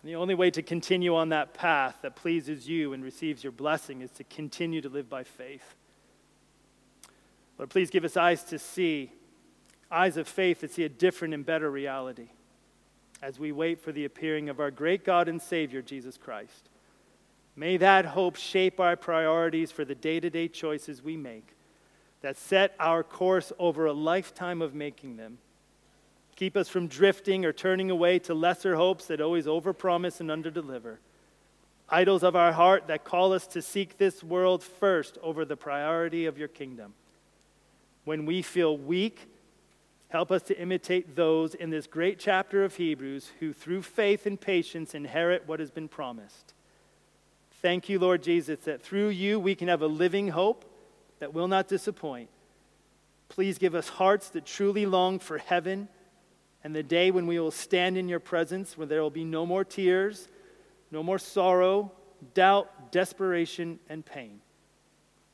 And 0.00 0.08
the 0.08 0.16
only 0.16 0.34
way 0.34 0.50
to 0.50 0.62
continue 0.62 1.16
on 1.16 1.30
that 1.30 1.54
path 1.54 1.98
that 2.02 2.14
pleases 2.14 2.68
you 2.68 2.92
and 2.92 3.02
receives 3.02 3.42
your 3.42 3.52
blessing 3.52 4.02
is 4.02 4.10
to 4.12 4.24
continue 4.24 4.80
to 4.80 4.88
live 4.88 5.08
by 5.08 5.24
faith. 5.24 5.74
Lord, 7.58 7.70
please 7.70 7.90
give 7.90 8.04
us 8.04 8.16
eyes 8.16 8.44
to 8.44 8.58
see, 8.58 9.12
eyes 9.92 10.16
of 10.16 10.26
faith 10.26 10.60
that 10.60 10.72
see 10.72 10.84
a 10.84 10.88
different 10.88 11.34
and 11.34 11.44
better 11.44 11.70
reality 11.70 12.28
as 13.22 13.38
we 13.38 13.52
wait 13.52 13.80
for 13.80 13.92
the 13.92 14.04
appearing 14.04 14.48
of 14.48 14.58
our 14.58 14.70
great 14.70 15.04
God 15.04 15.28
and 15.28 15.40
Savior, 15.40 15.80
Jesus 15.80 16.16
Christ. 16.16 16.70
May 17.54 17.76
that 17.76 18.06
hope 18.06 18.36
shape 18.36 18.80
our 18.80 18.96
priorities 18.96 19.70
for 19.70 19.84
the 19.84 19.94
day 19.94 20.18
to 20.18 20.30
day 20.30 20.48
choices 20.48 21.02
we 21.02 21.16
make 21.16 21.54
that 22.22 22.38
set 22.38 22.74
our 22.78 23.02
course 23.02 23.52
over 23.58 23.86
a 23.86 23.92
lifetime 23.92 24.62
of 24.62 24.74
making 24.74 25.16
them. 25.16 25.38
Keep 26.36 26.56
us 26.56 26.68
from 26.68 26.86
drifting 26.86 27.44
or 27.44 27.52
turning 27.52 27.90
away 27.90 28.18
to 28.20 28.32
lesser 28.32 28.76
hopes 28.76 29.06
that 29.06 29.20
always 29.20 29.46
overpromise 29.46 30.20
and 30.20 30.30
underdeliver. 30.30 30.98
Idols 31.88 32.22
of 32.22 32.34
our 32.34 32.52
heart 32.52 32.86
that 32.86 33.04
call 33.04 33.32
us 33.32 33.46
to 33.48 33.60
seek 33.60 33.98
this 33.98 34.24
world 34.24 34.62
first 34.62 35.18
over 35.20 35.44
the 35.44 35.56
priority 35.56 36.26
of 36.26 36.38
your 36.38 36.48
kingdom. 36.48 36.94
When 38.04 38.24
we 38.24 38.40
feel 38.40 38.78
weak, 38.78 39.28
help 40.12 40.30
us 40.30 40.42
to 40.42 40.60
imitate 40.60 41.16
those 41.16 41.54
in 41.54 41.70
this 41.70 41.86
great 41.86 42.18
chapter 42.18 42.64
of 42.64 42.76
Hebrews 42.76 43.30
who, 43.40 43.54
through 43.54 43.80
faith 43.80 44.26
and 44.26 44.38
patience, 44.38 44.94
inherit 44.94 45.48
what 45.48 45.58
has 45.58 45.70
been 45.70 45.88
promised. 45.88 46.52
Thank 47.62 47.88
you, 47.88 47.98
Lord 47.98 48.22
Jesus, 48.22 48.58
that 48.64 48.82
through 48.82 49.08
you 49.08 49.40
we 49.40 49.54
can 49.54 49.68
have 49.68 49.80
a 49.80 49.86
living 49.86 50.28
hope 50.28 50.66
that 51.18 51.32
will 51.32 51.48
not 51.48 51.66
disappoint. 51.66 52.28
Please 53.30 53.56
give 53.56 53.74
us 53.74 53.88
hearts 53.88 54.28
that 54.28 54.44
truly 54.44 54.84
long 54.84 55.18
for 55.18 55.38
heaven 55.38 55.88
and 56.62 56.76
the 56.76 56.82
day 56.82 57.10
when 57.10 57.26
we 57.26 57.40
will 57.40 57.50
stand 57.50 57.96
in 57.96 58.06
your 58.06 58.20
presence, 58.20 58.76
where 58.76 58.86
there 58.86 59.00
will 59.00 59.08
be 59.08 59.24
no 59.24 59.46
more 59.46 59.64
tears, 59.64 60.28
no 60.90 61.02
more 61.02 61.18
sorrow, 61.18 61.90
doubt, 62.34 62.92
desperation, 62.92 63.78
and 63.88 64.04
pain. 64.04 64.42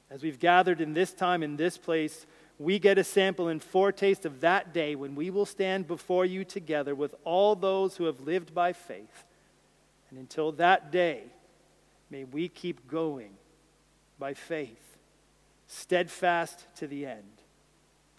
As 0.08 0.22
we've 0.22 0.38
gathered 0.38 0.80
in 0.80 0.94
this 0.94 1.12
time, 1.12 1.42
in 1.42 1.56
this 1.56 1.76
place, 1.76 2.26
we 2.58 2.78
get 2.78 2.98
a 2.98 3.04
sample 3.04 3.48
and 3.48 3.62
foretaste 3.62 4.26
of 4.26 4.40
that 4.40 4.74
day 4.74 4.96
when 4.96 5.14
we 5.14 5.30
will 5.30 5.46
stand 5.46 5.86
before 5.86 6.24
you 6.24 6.44
together 6.44 6.94
with 6.94 7.14
all 7.24 7.54
those 7.54 7.96
who 7.96 8.04
have 8.04 8.20
lived 8.20 8.52
by 8.52 8.72
faith. 8.72 9.24
And 10.10 10.18
until 10.18 10.52
that 10.52 10.90
day, 10.90 11.22
may 12.10 12.24
we 12.24 12.48
keep 12.48 12.88
going 12.88 13.30
by 14.18 14.34
faith, 14.34 14.96
steadfast 15.68 16.64
to 16.76 16.86
the 16.86 17.06
end, 17.06 17.22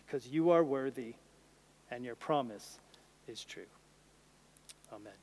because 0.05 0.27
you 0.27 0.51
are 0.51 0.63
worthy 0.63 1.15
and 1.91 2.05
your 2.05 2.15
promise 2.15 2.79
is 3.27 3.43
true. 3.43 3.63
Amen. 4.93 5.13